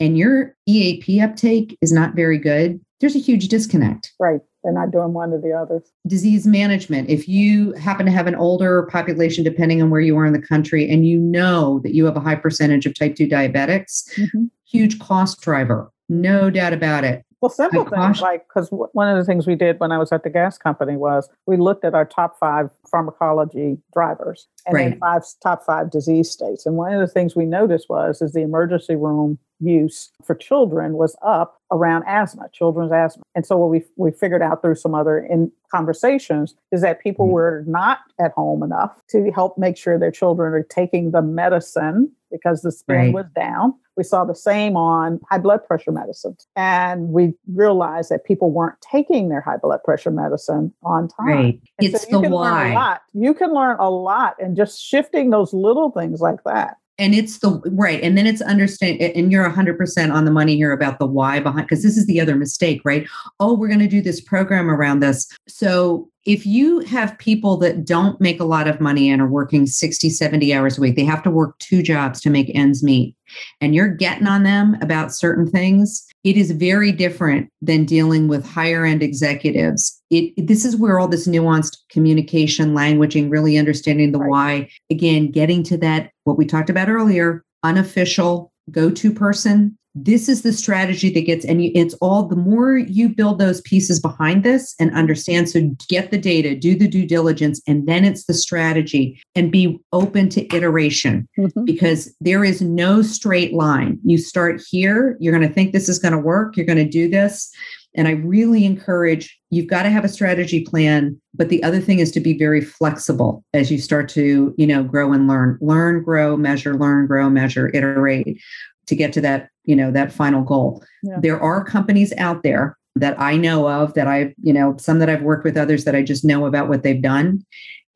[0.00, 4.12] and your EAP uptake is not very good, there's a huge disconnect.
[4.18, 4.40] Right.
[4.66, 5.80] They're not doing one or the other.
[6.08, 7.08] Disease management.
[7.08, 10.42] If you happen to have an older population, depending on where you are in the
[10.42, 14.46] country, and you know that you have a high percentage of type 2 diabetics, mm-hmm.
[14.68, 15.92] huge cost driver.
[16.08, 17.24] No doubt about it.
[17.40, 20.24] Well, simple things like because one of the things we did when I was at
[20.24, 24.90] the gas company was we looked at our top five pharmacology drivers and right.
[24.90, 26.66] then five top five disease states.
[26.66, 30.94] And one of the things we noticed was is the emergency room use for children
[30.94, 33.22] was up around asthma, children's asthma.
[33.34, 37.26] And so what we we figured out through some other in conversations is that people
[37.26, 37.34] mm-hmm.
[37.34, 42.12] were not at home enough to help make sure their children are taking the medicine
[42.30, 43.14] because the spin right.
[43.14, 43.74] was down.
[43.96, 46.46] We saw the same on high blood pressure medicines.
[46.54, 51.26] And we realized that people weren't taking their high blood pressure medicine on time.
[51.26, 51.60] Right.
[51.78, 52.98] it's so the why.
[53.14, 57.38] You can learn a lot and just shifting those little things like that and it's
[57.38, 61.06] the right and then it's understand and you're 100% on the money here about the
[61.06, 63.06] why behind because this is the other mistake right?
[63.40, 65.26] Oh we're going to do this program around this.
[65.46, 69.66] So if you have people that don't make a lot of money and are working
[69.66, 73.14] 60 70 hours a week they have to work two jobs to make ends meet.
[73.60, 78.44] And you're getting on them about certain things it is very different than dealing with
[78.44, 84.18] higher end executives it, this is where all this nuanced communication languaging really understanding the
[84.18, 84.28] right.
[84.30, 89.76] why again getting to that what we talked about earlier unofficial go-to person.
[89.98, 93.98] This is the strategy that gets and it's all the more you build those pieces
[93.98, 98.26] behind this and understand so get the data do the due diligence and then it's
[98.26, 101.26] the strategy and be open to iteration.
[101.38, 101.64] Mm-hmm.
[101.64, 103.98] because there is no straight line.
[104.04, 106.84] You start here you're going to think this is going to work you're going to
[106.84, 107.50] do this
[107.96, 111.98] and i really encourage you've got to have a strategy plan but the other thing
[111.98, 116.02] is to be very flexible as you start to you know grow and learn learn
[116.02, 118.40] grow measure learn grow measure iterate
[118.86, 121.18] to get to that you know that final goal yeah.
[121.20, 125.10] there are companies out there that i know of that i've you know some that
[125.10, 127.44] i've worked with others that i just know about what they've done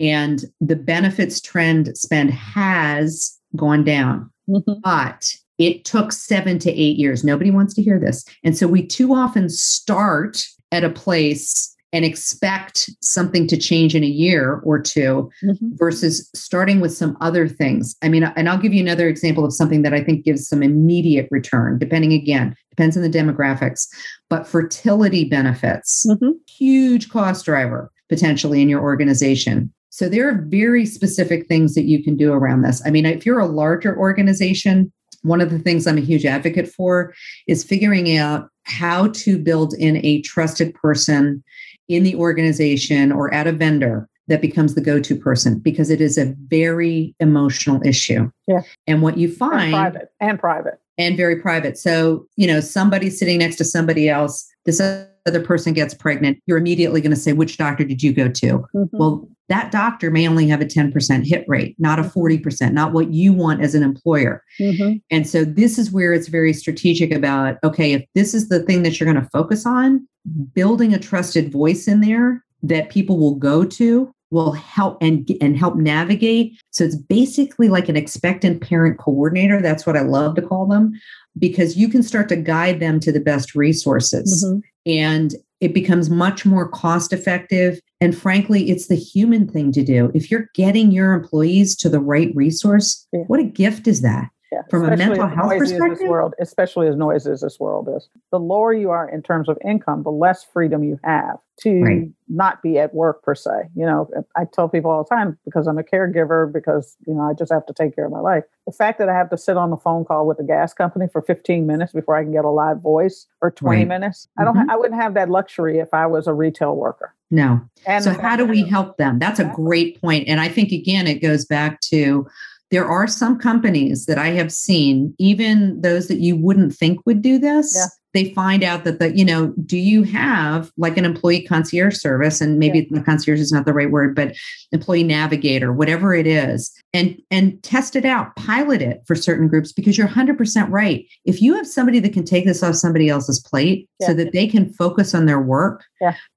[0.00, 4.72] and the benefits trend spend has gone down mm-hmm.
[4.82, 8.84] but it took seven to eight years nobody wants to hear this and so we
[8.84, 14.80] too often start at a place and expect something to change in a year or
[14.80, 15.68] 2 mm-hmm.
[15.72, 17.96] versus starting with some other things.
[18.02, 20.62] I mean, and I'll give you another example of something that I think gives some
[20.62, 23.88] immediate return, depending again, depends on the demographics,
[24.28, 26.30] but fertility benefits, mm-hmm.
[26.48, 29.72] huge cost driver potentially in your organization.
[29.90, 32.80] So there are very specific things that you can do around this.
[32.86, 34.92] I mean, if you're a larger organization,
[35.22, 37.14] one of the things I'm a huge advocate for
[37.46, 41.42] is figuring out how to build in a trusted person
[41.88, 46.16] in the organization or at a vendor that becomes the go-to person because it is
[46.16, 48.30] a very emotional issue.
[48.46, 48.62] Yeah.
[48.86, 51.76] And what you find and private and private and very private.
[51.76, 54.80] So, you know, somebody sitting next to somebody else, this
[55.26, 58.46] other person gets pregnant, you're immediately going to say, which doctor did you go to?
[58.74, 58.96] Mm-hmm.
[58.96, 62.74] Well, that doctor may only have a 10% hit rate, not a 40%, mm-hmm.
[62.74, 64.44] not what you want as an employer.
[64.60, 64.98] Mm-hmm.
[65.10, 68.82] And so this is where it's very strategic about okay, if this is the thing
[68.84, 70.06] that you're going to focus on,
[70.54, 75.58] building a trusted voice in there that people will go to will help and and
[75.58, 80.42] help navigate so it's basically like an expectant parent coordinator that's what i love to
[80.42, 80.92] call them
[81.38, 84.60] because you can start to guide them to the best resources mm-hmm.
[84.86, 90.10] and it becomes much more cost effective and frankly it's the human thing to do
[90.14, 93.20] if you're getting your employees to the right resource yeah.
[93.26, 96.96] what a gift is that yeah, from a mental health perspective this world especially as
[96.96, 98.08] noisy as this world is.
[98.30, 102.08] The lower you are in terms of income the less freedom you have to right.
[102.28, 103.50] not be at work per se.
[103.74, 107.22] You know i tell people all the time because i'm a caregiver because you know
[107.22, 109.38] i just have to take care of my life the fact that i have to
[109.38, 112.32] sit on the phone call with the gas company for 15 minutes before i can
[112.32, 113.88] get a live voice or 20 right.
[113.88, 114.70] minutes i don't mm-hmm.
[114.70, 117.14] i wouldn't have that luxury if i was a retail worker.
[117.32, 117.60] No.
[117.86, 119.20] And so how do we help them?
[119.20, 122.26] That's a great point and i think again it goes back to
[122.70, 127.20] there are some companies that I have seen, even those that you wouldn't think would
[127.20, 127.74] do this.
[127.76, 127.86] Yeah.
[128.12, 132.40] They find out that the, you know, do you have like an employee concierge service?
[132.40, 132.98] And maybe yeah.
[132.98, 134.34] the concierge is not the right word, but
[134.72, 139.72] employee navigator, whatever it is, and and test it out, pilot it for certain groups
[139.72, 141.06] because you're 100% right.
[141.24, 144.08] If you have somebody that can take this off somebody else's plate yeah.
[144.08, 145.84] so that they can focus on their work,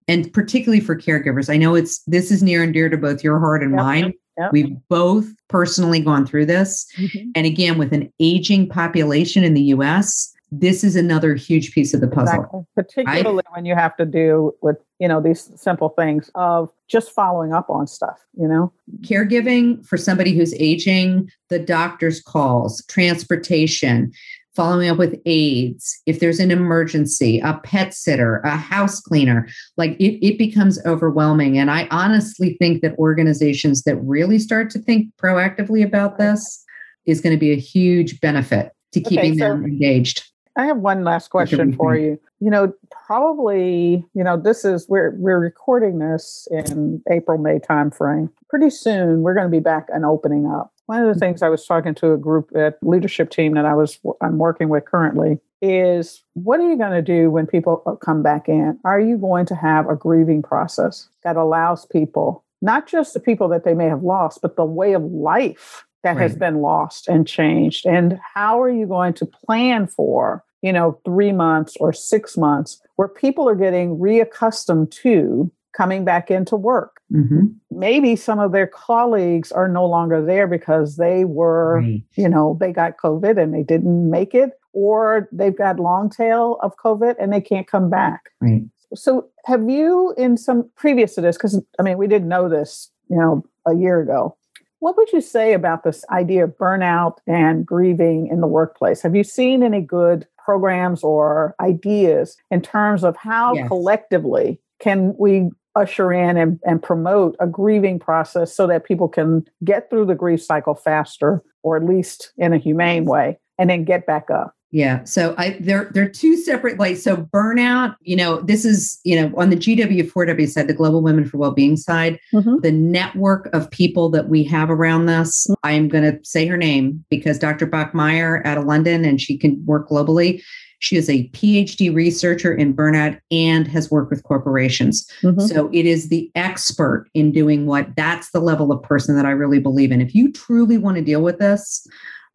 [0.07, 3.39] and particularly for caregivers, I know it's this is near and dear to both your
[3.39, 4.51] heart and mine Yep.
[4.51, 6.87] We've both personally gone through this.
[6.97, 7.29] Mm-hmm.
[7.35, 12.01] And again, with an aging population in the US, this is another huge piece of
[12.01, 12.35] the puzzle.
[12.35, 12.61] Exactly.
[12.75, 17.11] Particularly I, when you have to do with, you know, these simple things of just
[17.11, 18.71] following up on stuff, you know?
[19.01, 24.11] Caregiving for somebody who's aging, the doctor's calls, transportation,
[24.55, 29.47] following up with aides, if there's an emergency, a pet sitter, a house cleaner,
[29.77, 31.57] like it, it becomes overwhelming.
[31.57, 36.63] And I honestly think that organizations that really start to think proactively about this
[37.05, 40.23] is going to be a huge benefit to keeping okay, so them engaged.
[40.55, 42.19] I have one last question for you.
[42.39, 42.73] You know,
[43.05, 48.29] probably, you know, this is we're we're recording this in April May timeframe.
[48.49, 50.71] Pretty soon, we're going to be back and opening up.
[50.85, 53.73] One of the things I was talking to a group at leadership team that I
[53.73, 57.95] was I'm working with currently is what are you going to do when people uh,
[57.95, 58.77] come back in?
[58.83, 63.47] Are you going to have a grieving process that allows people, not just the people
[63.47, 66.21] that they may have lost, but the way of life that right.
[66.21, 67.85] has been lost and changed?
[67.85, 72.81] And how are you going to plan for, you know, three months or six months
[72.95, 76.97] where people are getting reaccustomed to coming back into work.
[77.11, 77.47] Mm-hmm.
[77.71, 82.03] Maybe some of their colleagues are no longer there because they were, right.
[82.15, 86.57] you know, they got COVID and they didn't make it, or they've got long tail
[86.61, 88.29] of COVID and they can't come back.
[88.39, 88.63] Right.
[88.95, 92.91] So, have you, in some previous to this, because I mean, we didn't know this,
[93.09, 94.37] you know, a year ago.
[94.83, 99.01] What would you say about this idea of burnout and grieving in the workplace?
[99.01, 103.69] Have you seen any good programs or ideas in terms of how yes.
[103.69, 109.47] collectively can we usher in and, and promote a grieving process so that people can
[109.63, 113.85] get through the grief cycle faster or at least in a humane way and then
[113.85, 115.03] get back up yeah.
[115.03, 119.31] So I they're they're two separate like so burnout, you know, this is, you know,
[119.37, 122.57] on the GW4W side, the Global Women for Wellbeing side, mm-hmm.
[122.61, 125.45] the network of people that we have around this.
[125.45, 125.59] Mm-hmm.
[125.63, 127.67] I'm gonna say her name because Dr.
[127.67, 130.41] Bachmeyer out of London and she can work globally.
[130.79, 135.07] She is a PhD researcher in burnout and has worked with corporations.
[135.21, 135.41] Mm-hmm.
[135.41, 139.31] So it is the expert in doing what that's the level of person that I
[139.31, 140.01] really believe in.
[140.01, 141.87] If you truly want to deal with this,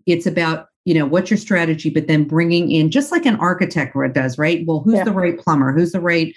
[0.06, 3.94] it's about you know what's your strategy but then bringing in just like an architect
[4.14, 5.04] does right well who's yeah.
[5.04, 6.34] the right plumber who's the right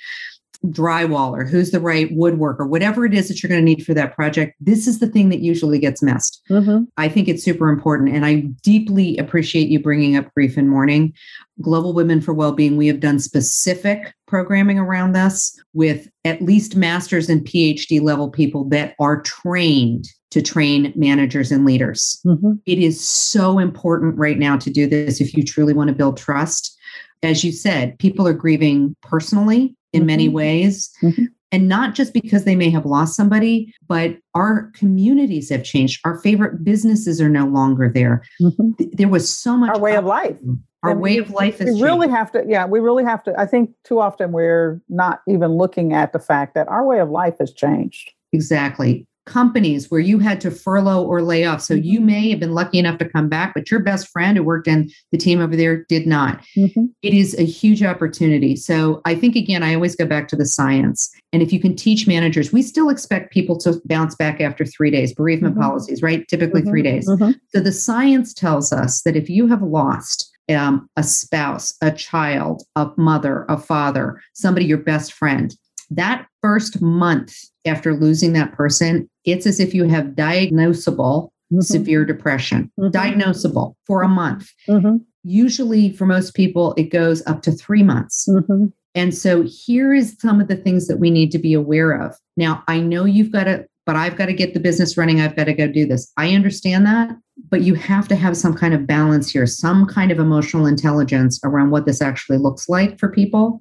[0.67, 4.15] drywaller, who's the right woodworker, whatever it is that you're going to need for that
[4.15, 6.41] project, this is the thing that usually gets missed.
[6.49, 6.83] Mm-hmm.
[6.97, 8.13] I think it's super important.
[8.13, 11.13] And I deeply appreciate you bringing up grief and mourning.
[11.61, 17.29] Global Women for Wellbeing, we have done specific programming around this with at least master's
[17.29, 22.19] and PhD level people that are trained to train managers and leaders.
[22.25, 22.53] Mm-hmm.
[22.65, 26.17] It is so important right now to do this if you truly want to build
[26.17, 26.77] trust.
[27.21, 30.07] As you said, people are grieving personally in mm-hmm.
[30.07, 30.89] many ways.
[31.03, 31.25] Mm-hmm.
[31.53, 35.99] And not just because they may have lost somebody, but our communities have changed.
[36.05, 38.23] Our favorite businesses are no longer there.
[38.41, 38.85] Mm-hmm.
[38.93, 39.71] There was so much.
[39.71, 40.37] Our way of life.
[40.81, 41.75] Our way of life is.
[41.75, 43.37] We really have to, yeah, we really have to.
[43.37, 47.09] I think too often we're not even looking at the fact that our way of
[47.09, 48.13] life has changed.
[48.31, 49.05] Exactly.
[49.25, 51.61] Companies where you had to furlough or lay off.
[51.61, 52.05] So you Mhm.
[52.05, 54.89] may have been lucky enough to come back, but your best friend who worked in
[55.11, 56.41] the team over there did not.
[56.57, 56.89] Mhm.
[57.03, 58.55] It is a huge opportunity.
[58.55, 61.09] So I think, again, I always go back to the science.
[61.31, 64.89] And if you can teach managers, we still expect people to bounce back after three
[64.91, 65.61] days, bereavement Mhm.
[65.61, 66.27] policies, right?
[66.27, 67.07] Typically three days.
[67.07, 67.35] Mhm.
[67.53, 72.63] So the science tells us that if you have lost um, a spouse, a child,
[72.75, 75.55] a mother, a father, somebody, your best friend,
[75.91, 77.35] that first month
[77.65, 81.63] after losing that person, it's as if you have diagnosable Mhm.
[81.63, 82.91] severe depression, Mhm.
[82.91, 84.49] diagnosable for a month.
[84.69, 85.01] Mhm.
[85.23, 88.27] Usually, for most people, it goes up to three months.
[88.27, 88.71] Mhm.
[88.95, 92.15] And so here is some of the things that we need to be aware of.
[92.37, 95.21] Now, I know you've got to, but I've got to get the business running.
[95.21, 96.11] I've got to go do this.
[96.17, 97.15] I understand that,
[97.49, 101.39] but you have to have some kind of balance here, some kind of emotional intelligence
[101.43, 103.59] around what this actually looks like for people.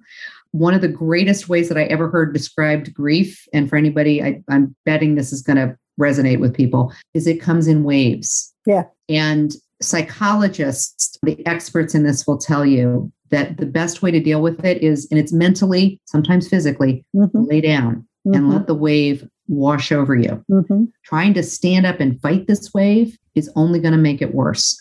[0.53, 4.43] One of the greatest ways that I ever heard described grief, and for anybody, I,
[4.49, 8.53] I'm betting this is going to resonate with people, is it comes in waves.
[8.67, 8.85] Yeah.
[9.09, 14.43] And psychologists, the experts in this will tell you that the best way to deal
[14.43, 17.49] with it is, and it's mentally, sometimes physically, Mhm.
[17.49, 18.53] lay down and Mhm.
[18.53, 20.45] let the wave wash over you.
[20.51, 20.89] Mhm.
[21.05, 24.77] Trying to stand up and fight this wave is only going to make it worse.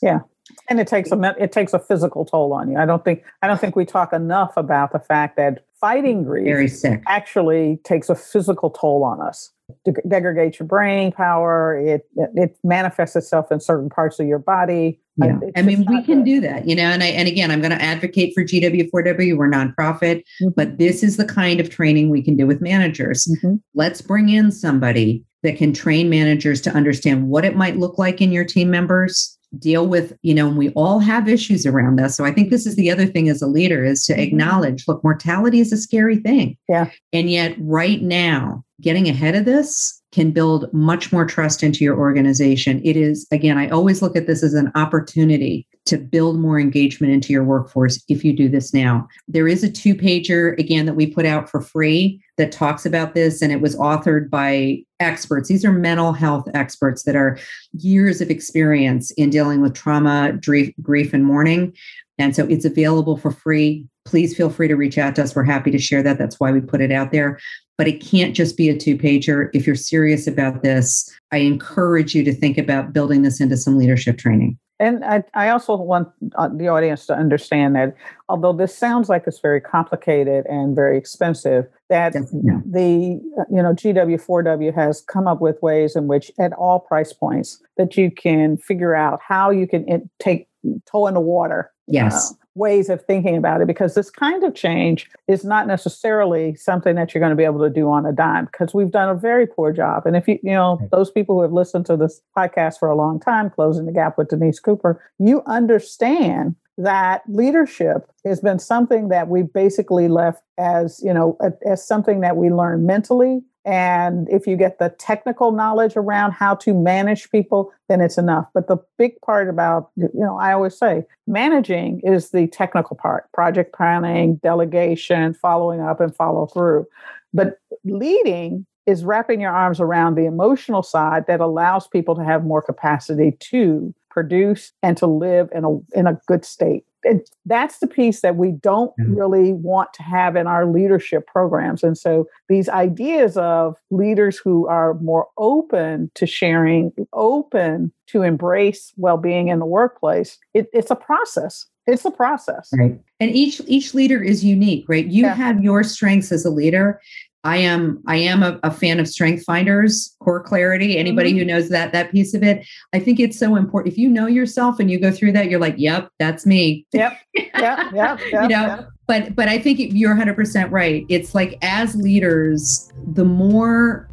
[0.70, 2.78] And it takes a it takes a physical toll on you.
[2.78, 6.72] I don't think I don't think we talk enough about the fact that fighting grief
[7.08, 9.52] actually takes a physical toll on us.
[9.86, 11.78] It degrades your brain power.
[11.78, 15.00] It, it it manifests itself in certain parts of your body.
[15.18, 15.38] Yeah.
[15.42, 16.26] It's I mean, we can good.
[16.26, 19.36] do that, you know, and I, and again, I'm going to advocate for GW4W.
[19.38, 20.56] We're nonprofit, Mhm.
[20.56, 23.28] but this is the kind of training we can do with managers.
[23.44, 23.60] Mhm.
[23.76, 28.22] Let's bring in somebody that can train managers to understand what it might look like
[28.22, 32.16] in your team members deal with you know and we all have issues around this
[32.16, 34.20] so i think this is the other thing as a leader is to Mhm.
[34.20, 36.92] acknowledge look mortality is a scary thing Yeah.
[37.14, 41.98] and yet right now getting ahead of this can build much more trust into your
[41.98, 42.82] organization.
[42.84, 47.12] It is again i always look at this as an opportunity to build more engagement
[47.14, 49.08] into your workforce if you do this now.
[49.28, 53.16] There is a two pager again that we put out for free that talks about
[53.16, 55.50] this and it was authored by experts.
[55.50, 57.40] These are mental health experts that are
[57.74, 61.74] years of experience in dealing with trauma grief, grief and mourning.
[62.20, 63.88] And so it's available for free.
[64.06, 65.36] Please feel free to reach out to us.
[65.36, 66.18] We're happy to share that.
[66.18, 67.40] That's why we put it out there
[67.80, 72.14] but it can't just be a two pager if you're serious about this i encourage
[72.14, 74.58] you to think about building this into some leadership training.
[74.80, 76.08] And I, I also want
[76.38, 77.94] uh, the audience to understand that
[78.30, 82.62] although this sounds like it's very complicated and very expensive, that no.
[82.66, 83.20] the
[83.52, 87.98] you know GW4W has come up with ways in which at all price points that
[87.98, 90.48] you can figure out how you can take
[90.90, 91.72] toe in the water.
[91.88, 92.32] Yes.
[92.32, 96.96] Uh, ways of thinking about it because this kind of change is not necessarily something
[96.96, 99.16] that you're going to be able to do on a dime because we've done a
[99.16, 100.06] very poor job.
[100.06, 102.96] And if you you know those people who have listened to this podcast for a
[102.96, 109.10] long time closing the gap with denise cooper you understand that leadership has been something
[109.10, 114.48] that we basically left as you know as something that we learn mentally and if
[114.48, 118.48] you get the technical knowledge around how to manage people then it's enough.
[118.54, 123.32] But the big part about you know i always say managing is the technical part
[123.32, 126.88] project planning delegation following up and follow through.
[127.34, 132.44] But leading is wrapping your arms around the emotional side that allows people to have
[132.44, 136.84] more capacity to produce and to live in a in a good state.
[137.06, 139.16] And that's the piece that we don't Mhm.
[139.18, 141.82] really want to have in our leadership programs.
[141.84, 148.92] And so these ideas of leaders who are more open to sharing open to embrace
[148.98, 151.66] well-being in the workplace it, it's a process.
[151.88, 152.70] It's a process.
[152.78, 153.00] Right.
[153.20, 155.06] And each each leader is unique right?
[155.08, 155.36] You Yeah.
[155.36, 157.00] have your strengths as a leader
[157.44, 161.40] i am i am a, a fan of strength finders core clarity anybody Mhm.
[161.40, 164.28] who knows that that piece of it i think it's so important if you know
[164.28, 167.14] yourself and you go through that you're like yep that's me Yep.
[167.60, 168.20] yep, yep.
[168.34, 174.10] you know but but i think you're 100% right it's like as leaders the more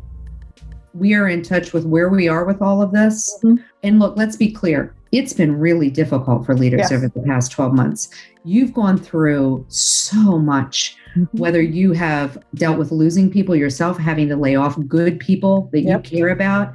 [0.95, 3.59] we are in touch with where we are with all of this Mhm.
[3.83, 6.93] and look let's be clear it's been really difficult for leaders Yes.
[6.93, 8.09] over the past 12 months
[8.45, 11.29] you've gone through so much Mhm.
[11.33, 15.81] whether you have dealt with losing people yourself having to lay off good people that
[15.83, 16.11] Yep.
[16.11, 16.75] you care about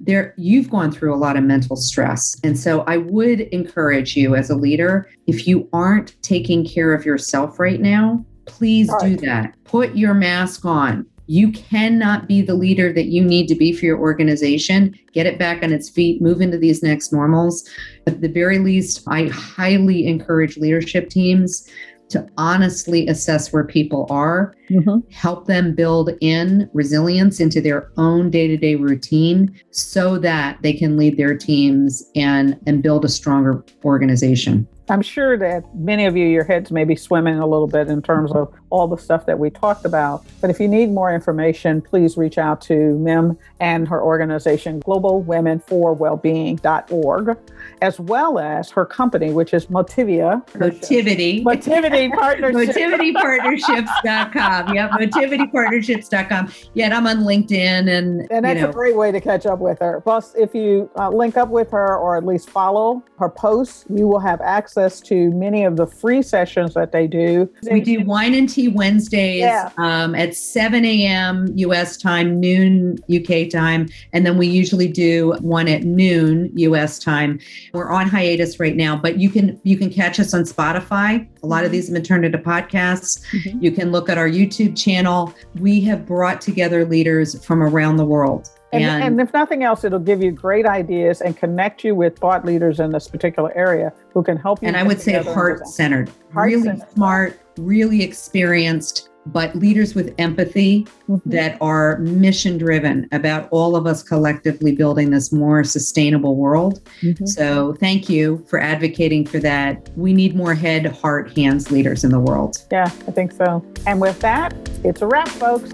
[0.00, 2.36] there you've gone through a lot of mental stress.
[2.44, 7.04] And so i would encourage you as a leader if you aren't taking care of
[7.04, 9.54] yourself right now please do that.
[9.64, 11.04] Put your mask on.
[11.26, 14.94] You cannot be the leader that you need to be for your organization.
[15.12, 16.22] Get it back on its feet.
[16.22, 17.68] Move into these next normals.
[18.06, 21.68] At the very least i highly encourage leadership teams
[22.10, 24.98] to honestly assess where people are, mm-hmm.
[25.12, 31.16] help them build in resilience into their own day-to-day routine so that they can lead
[31.16, 34.66] their teams and and build a stronger organization.
[34.90, 38.00] I'm sure that many of you, your heads may be swimming a little bit in
[38.00, 40.24] terms of all the stuff that we talked about.
[40.40, 45.20] But if you need more information, please reach out to Mim and her organization, Global
[45.20, 47.36] Women for Wellbeing.org,
[47.82, 50.42] as well as her company, which is Motivia.
[50.58, 51.42] Motivity.
[51.42, 52.76] Motivity Partnerships.
[52.76, 54.74] MotivityPartnerships.com.
[54.74, 56.52] Yep, MotivityPartnerships.com.
[56.74, 57.88] Yet I'm on LinkedIn.
[57.88, 58.70] And, and that's you know.
[58.70, 60.00] a great way to catch up with her.
[60.00, 64.06] Plus, if you uh, link up with her or at least follow her posts, you
[64.06, 67.48] will have access to many of the free sessions that they do.
[67.70, 69.70] We do wine and tea Wednesdays yeah.
[69.76, 71.46] um, at 7 a.m.
[71.54, 73.88] US time, noon UK time.
[74.12, 77.40] And then we usually do one at noon US time.
[77.72, 81.28] We're on hiatus right now, but you can you can catch us on Spotify.
[81.42, 81.72] A lot of mm-hmm.
[81.72, 83.24] these have been turned into podcasts.
[83.32, 83.62] Mm-hmm.
[83.62, 85.34] You can look at our YouTube channel.
[85.56, 88.50] We have brought together leaders from around the world.
[88.72, 92.18] And, and, and, if nothing else, it'll give you great ideas and connect you with
[92.18, 94.68] thought leaders in this particular area who can help you.
[94.68, 101.30] And I would say heart centered, really smart, really experienced, but leaders with empathy mm-hmm.
[101.30, 106.80] that are mission driven about all of us collectively building this more sustainable world.
[107.02, 107.26] Mm-hmm.
[107.26, 109.88] So thank you for advocating for that.
[109.96, 112.64] We need more head, heart, hands leaders in the world.
[112.70, 113.64] Yeah, I think so.
[113.86, 114.54] And with that,
[114.84, 115.72] it's a wrap, folks.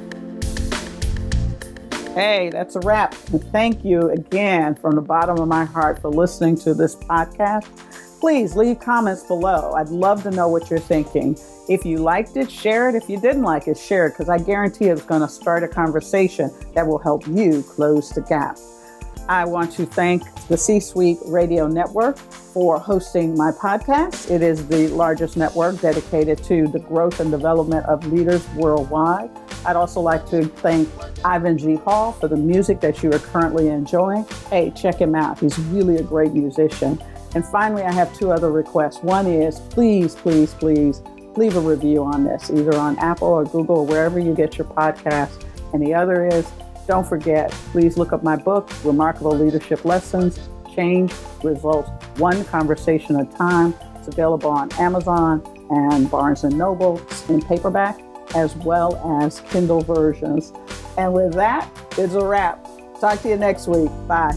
[2.14, 3.12] Hey, that's a wrap.
[3.12, 7.66] thank you again from the bottom of my heart for listening to this podcast.
[8.24, 9.74] Please leave comments below.
[9.74, 11.36] I'd love to know what you're thinking.
[11.68, 12.94] If you liked it, share it.
[12.94, 15.68] If you didn't like it, share it because I guarantee it's going to start a
[15.68, 18.56] conversation that will help you close the gap.
[19.28, 24.30] I want to thank the C Suite Radio Network for hosting my podcast.
[24.30, 29.28] It is the largest network dedicated to the growth and development of leaders worldwide.
[29.66, 30.88] I'd also like to thank
[31.26, 31.74] Ivan G.
[31.74, 34.24] Hall for the music that you are currently enjoying.
[34.48, 35.40] Hey, check him out.
[35.40, 36.98] He's really a great musician.
[37.34, 39.02] And finally, I have two other requests.
[39.02, 41.02] One is please, please, please
[41.36, 44.66] leave a review on this, either on Apple or Google or wherever you get your
[44.66, 45.44] podcast.
[45.72, 46.50] And the other is
[46.86, 50.38] don't forget, please look up my book, Remarkable Leadership Lessons
[50.74, 51.12] Change
[51.42, 53.74] Results One Conversation at a Time.
[53.96, 57.98] It's available on Amazon and Barnes and Noble in paperback,
[58.34, 60.52] as well as Kindle versions.
[60.98, 62.66] And with that, it's a wrap.
[63.00, 63.90] Talk to you next week.
[64.06, 64.36] Bye.